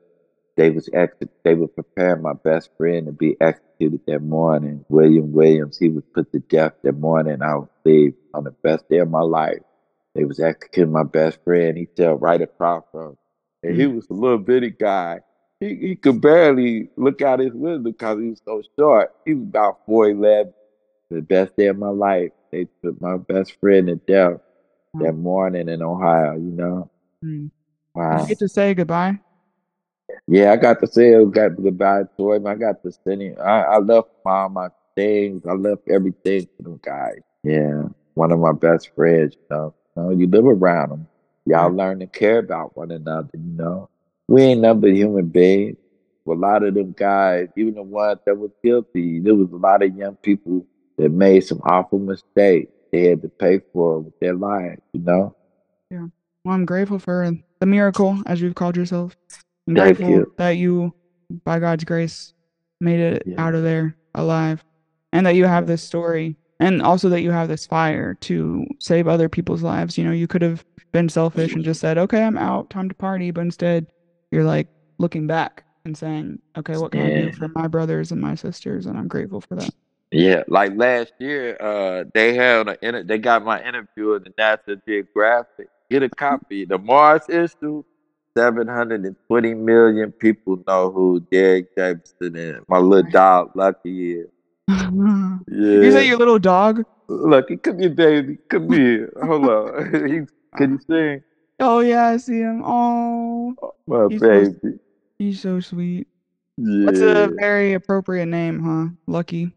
they 0.57 0.71
was 0.71 0.89
ex- 0.93 1.17
they 1.45 1.55
were 1.55 1.69
preparing 1.69 2.23
my 2.23 2.35
best 2.35 2.71
friend 2.77 3.07
to 3.07 3.13
be 3.13 3.37
executed 3.75 4.01
that 4.07 4.21
morning. 4.23 4.85
William 4.89 5.33
Williams, 5.33 5.79
he 5.79 5.89
was 5.89 6.05
put 6.15 6.31
to 6.33 6.39
death 6.41 6.73
that 6.83 6.99
morning. 6.99 7.43
I 7.43 7.57
was 7.57 7.69
saved 7.87 8.17
on 8.33 8.45
the 8.45 8.51
best 8.51 8.89
day 8.89 8.99
of 8.99 9.11
my 9.11 9.21
life. 9.21 9.59
They 10.15 10.25
was 10.25 10.41
executing 10.41 10.93
my 10.93 11.03
best 11.03 11.43
friend. 11.45 11.77
He 11.77 11.87
fell 11.97 12.15
right 12.15 12.41
across 12.41 12.85
from, 12.93 13.17
and 13.63 13.77
he 13.77 13.83
Mm. 13.87 13.97
was 13.97 14.09
a 14.11 14.15
little 14.15 14.39
bitty 14.39 14.71
guy. 14.71 15.21
He 15.61 15.75
he 15.77 15.97
could 15.97 16.21
barely 16.21 16.91
look 16.97 17.21
out 17.23 17.41
his 17.41 17.53
window 17.53 17.79
because 17.91 18.21
he 18.21 18.31
was 18.31 18.41
so 18.45 18.63
short. 18.79 19.13
He 19.25 19.35
was 19.35 19.43
about 19.45 19.85
four 19.87 20.09
eleven. 20.09 20.53
The 21.11 21.21
best 21.23 21.57
day 21.57 21.67
of 21.67 21.79
my 21.79 21.91
life. 21.91 22.31
They 22.51 22.65
put 22.83 23.01
my 23.01 23.17
best 23.19 23.59
friend 23.61 23.87
to 23.89 23.97
death 23.97 24.41
that 24.95 25.13
morning 25.15 25.69
in 25.69 25.83
Ohio. 25.83 26.35
You 26.35 26.53
know, 26.53 26.91
Mm. 27.25 27.51
Did 27.51 27.51
wow. 27.95 28.21
you 28.23 28.29
get 28.29 28.39
to 28.41 28.49
say 28.49 28.75
goodbye? 28.75 29.19
Yeah, 30.27 30.53
I 30.53 30.57
got 30.57 30.81
to 30.81 30.87
say 30.87 31.15
I 31.15 31.25
got 31.25 31.57
goodbye 31.57 32.05
to 32.17 32.33
him. 32.33 32.47
I 32.47 32.55
got 32.55 32.83
to 32.83 32.93
send 33.05 33.23
him. 33.23 33.37
I, 33.41 33.63
I 33.63 33.79
left 33.79 34.09
all 34.25 34.49
my 34.49 34.69
things. 34.95 35.43
I 35.47 35.53
left 35.53 35.83
everything 35.89 36.49
to 36.57 36.63
them 36.63 36.81
guys. 36.83 37.21
Yeah, 37.43 37.85
one 38.15 38.33
of 38.33 38.39
my 38.39 38.53
best 38.53 38.91
friends. 38.95 39.35
You 39.35 39.57
know, 39.57 39.75
you, 39.97 40.03
know, 40.03 40.11
you 40.11 40.27
live 40.27 40.47
around 40.47 40.91
them. 40.91 41.07
Y'all 41.47 41.71
learn 41.71 42.01
to 42.01 42.07
care 42.07 42.39
about 42.39 42.77
one 42.77 42.91
another. 42.91 43.29
You 43.35 43.41
know, 43.41 43.91
we 44.29 44.43
ain't 44.43 44.61
nothing 44.63 44.81
but 44.81 44.91
human 44.91 45.29
beings. 45.29 45.77
A 46.27 46.33
lot 46.33 46.63
of 46.63 46.73
them 46.73 46.95
guys, 46.97 47.49
even 47.55 47.75
the 47.75 47.83
ones 47.83 48.19
that 48.25 48.37
were 48.37 48.51
guilty, 48.63 49.21
there 49.21 49.35
was 49.35 49.51
a 49.53 49.57
lot 49.57 49.83
of 49.83 49.95
young 49.95 50.17
people 50.17 50.67
that 50.97 51.11
made 51.11 51.45
some 51.45 51.61
awful 51.65 51.99
mistakes. 51.99 52.73
They 52.91 53.09
had 53.09 53.21
to 53.23 53.29
pay 53.29 53.61
for 53.73 53.97
it 53.97 54.01
with 54.01 54.21
their 54.21 54.35
lives. 54.35 54.81
You 54.93 55.01
know. 55.01 55.37
Yeah. 55.91 56.07
Well, 56.45 56.55
I'm 56.55 56.65
grateful 56.65 56.99
for 56.99 57.31
the 57.61 57.67
miracle, 57.67 58.23
as 58.27 58.41
you've 58.41 58.55
called 58.55 58.77
yourself. 58.77 59.17
I'm 59.67 59.75
grateful 59.75 60.25
that 60.39 60.51
you, 60.51 60.93
by 61.45 61.59
God's 61.59 61.85
grace, 61.85 62.33
made 62.81 63.01
it 63.01 63.23
Yeah. 63.27 63.43
out 63.43 63.55
of 63.55 63.63
there 63.63 63.97
alive, 64.15 64.63
and 65.13 65.27
that 65.27 65.35
you 65.35 65.45
have 65.47 65.67
this 65.67 65.83
story, 65.83 66.37
and 66.61 66.83
also 66.83 67.09
that 67.09 67.23
you 67.23 67.31
have 67.31 67.49
this 67.49 67.67
fire 67.67 68.15
to 68.23 68.67
save 68.81 69.09
other 69.09 69.29
people's 69.29 69.63
lives. 69.63 69.97
You 69.97 70.05
know, 70.05 70.13
you 70.13 70.27
could 70.27 70.43
have 70.43 70.65
been 70.93 71.09
selfish 71.09 71.55
and 71.55 71.65
just 71.65 71.81
said, 71.81 71.99
"Okay, 71.99 72.23
I'm 72.23 72.37
out, 72.39 72.71
time 72.71 72.89
to 72.89 72.95
party," 72.95 73.31
but 73.31 73.41
instead, 73.43 73.87
you're 74.31 74.45
like 74.45 74.69
looking 74.99 75.27
back 75.27 75.65
and 75.85 75.97
saying, 75.97 76.41
"Okay, 76.57 76.77
what 76.77 76.93
can 76.93 77.01
I 77.01 77.11
do 77.15 77.33
for 77.33 77.49
my 77.55 77.67
brothers 77.69 78.13
and 78.13 78.21
my 78.21 78.35
sisters?" 78.35 78.87
And 78.87 78.99
I'm 78.99 79.09
grateful 79.09 79.41
for 79.41 79.57
that. 79.57 79.71
Yeah, 80.11 80.45
like 80.47 80.77
last 80.77 81.13
year, 81.19 81.57
uh, 81.61 82.05
they 82.15 82.35
held 82.35 82.69
an 82.69 82.77
inter- 82.83 83.03
they 83.03 83.19
got 83.19 83.45
my 83.45 83.61
interview 83.67 84.13
in 84.13 84.23
the 84.23 84.33
National 84.39 84.77
Geographic. 84.87 85.69
Get 85.91 86.03
a 86.05 86.09
copy. 86.09 86.65
The 86.65 86.79
Mars 86.79 87.23
issue, 87.29 87.83
seven 88.37 88.67
hundred 88.69 89.05
and 89.05 89.17
twenty 89.29 89.55
million 89.55 90.13
people 90.13 90.63
know 90.67 90.91
who 90.91 91.21
Derrick 91.31 91.75
Jamison 91.77 92.37
and 92.37 92.65
my 92.69 92.79
little 92.79 93.11
dog 93.11 93.51
Lucky 93.55 94.13
is. 94.15 94.27
you 94.69 95.91
say 95.93 96.07
your 96.07 96.19
little 96.19 96.39
dog? 96.39 96.85
Lucky, 97.09 97.57
come 97.59 97.79
here, 97.79 97.91
baby, 97.91 98.39
come 98.49 98.71
here. 98.73 99.13
Hold 99.23 99.49
on, 99.49 100.09
He- 100.09 100.59
can 100.59 100.73
you 100.73 100.81
sing? 100.89 101.23
Oh 101.61 101.81
yeah, 101.81 102.07
I 102.07 102.17
see 102.17 102.39
him. 102.41 102.63
Oh, 102.65 103.55
oh 103.63 103.73
My 103.87 104.07
he's 104.09 104.21
so 104.21 104.27
baby. 104.29 104.79
he's 105.19 105.41
so 105.41 105.61
sweet. 105.61 106.09
Yeah. 106.57 106.87
That's 106.87 107.01
a 107.01 107.31
very 107.39 107.75
appropriate 107.75 108.27
name, 108.27 108.63
huh? 108.63 108.95
Lucky. 109.07 109.53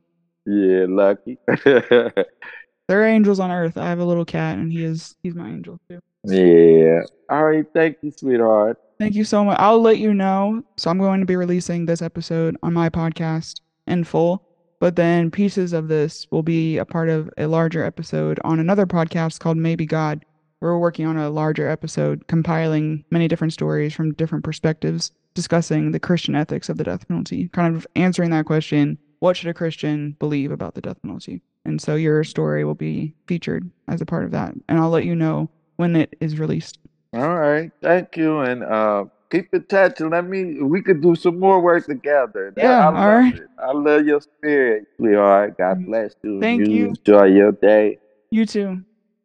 yeah, 0.46 0.86
Lucky. 0.88 1.38
There 1.66 3.02
are 3.02 3.06
angels 3.06 3.40
on 3.40 3.52
earth. 3.52 3.78
I 3.78 3.90
have 3.90 4.00
a 4.00 4.06
little 4.06 4.26
cat, 4.26 4.58
and 4.58 4.72
he 4.72 4.84
is 4.84 5.16
he's 5.24 5.36
my 5.36 5.50
angel 5.50 5.78
too. 5.90 6.00
Yeah. 6.24 7.02
All 7.30 7.44
right, 7.46 7.66
thank 7.74 7.98
you, 8.02 8.12
sweetheart. 8.12 8.80
Thank 9.00 9.16
you 9.16 9.24
so 9.24 9.44
much. 9.44 9.58
I'll 9.60 9.82
let 9.82 10.00
you 10.00 10.14
know. 10.14 10.64
So 10.78 10.90
I'm 10.90 10.98
going 10.98 11.20
to 11.20 11.26
be 11.26 11.36
releasing 11.36 11.86
this 11.86 12.02
episode 12.02 12.58
on 12.64 12.74
my 12.74 12.90
podcast 12.90 13.62
in 13.86 14.04
full, 14.04 14.44
but 14.80 14.96
then 14.96 15.30
pieces 15.30 15.74
of 15.74 15.88
this 15.88 16.28
will 16.32 16.44
be 16.44 16.78
a 16.78 16.86
part 16.86 17.10
of 17.10 17.30
a 17.38 17.48
larger 17.48 17.84
episode 17.84 18.40
on 18.44 18.60
another 18.60 18.86
podcast 18.86 19.40
called 19.40 19.58
Maybe 19.58 19.86
God. 19.86 20.26
We're 20.60 20.80
working 20.80 21.06
on 21.06 21.18
a 21.18 21.30
larger 21.30 21.70
episode, 21.70 22.26
compiling 22.28 23.04
many 23.12 23.28
different 23.28 23.54
stories 23.54 23.94
from 23.94 24.14
different 24.16 24.44
perspectives, 24.44 25.12
discussing 25.36 25.92
the 25.92 26.00
Christian 26.00 26.36
ethics 26.36 26.68
of 26.68 26.78
the 26.78 26.84
death 26.84 27.08
penalty, 27.08 27.50
kind 27.50 27.76
of 27.76 27.86
answering 27.96 28.32
that 28.32 28.46
question 28.46 28.98
what 29.20 29.36
should 29.36 29.50
a 29.50 29.54
Christian 29.54 30.16
believe 30.20 30.52
about 30.52 30.76
the 30.76 30.82
death 30.82 31.02
penalty? 31.02 31.42
And 31.66 31.82
so 31.82 31.96
your 31.96 32.24
story 32.24 32.64
will 32.64 32.76
be 32.76 33.14
featured 33.28 33.70
as 33.88 34.00
a 34.00 34.06
part 34.06 34.26
of 34.26 34.32
that. 34.32 34.54
And 34.70 34.80
I'll 34.80 34.90
let 34.90 35.06
you 35.06 35.16
know 35.16 35.50
when 35.78 35.96
it 35.96 36.14
is 36.20 36.38
released. 36.38 36.78
All 37.14 37.36
right, 37.36 37.72
thank 37.82 38.18
you, 38.18 38.40
and 38.42 38.64
uh, 38.64 39.06
keep 39.32 39.54
in 39.54 39.64
touch. 39.64 40.02
And 40.02 40.12
let 40.12 40.26
me, 40.26 40.62
we 40.62 40.82
could 40.82 41.02
do 41.02 41.16
some 41.16 41.40
more 41.40 41.62
work 41.62 41.86
together. 41.86 42.54
Yeah, 42.58 42.80
I 42.80 42.86
all 42.88 42.94
love 42.94 43.06
right. 43.06 43.36
it. 43.36 43.50
I 43.58 43.72
love 43.72 44.06
your 44.06 44.22
spirit, 44.22 44.86
sweetheart. 44.98 45.58
God 45.58 45.86
bless 45.86 46.14
you. 46.24 46.42
Thank 46.42 46.68
you. 46.68 46.90
Enjoy 46.90 47.26
your 47.26 47.54
day. 47.54 48.00
You 48.30 48.46
too. 48.46 48.84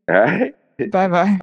All 0.08 0.14
right. 0.14 0.54
Bye 0.90 1.08
bye. 1.08 1.40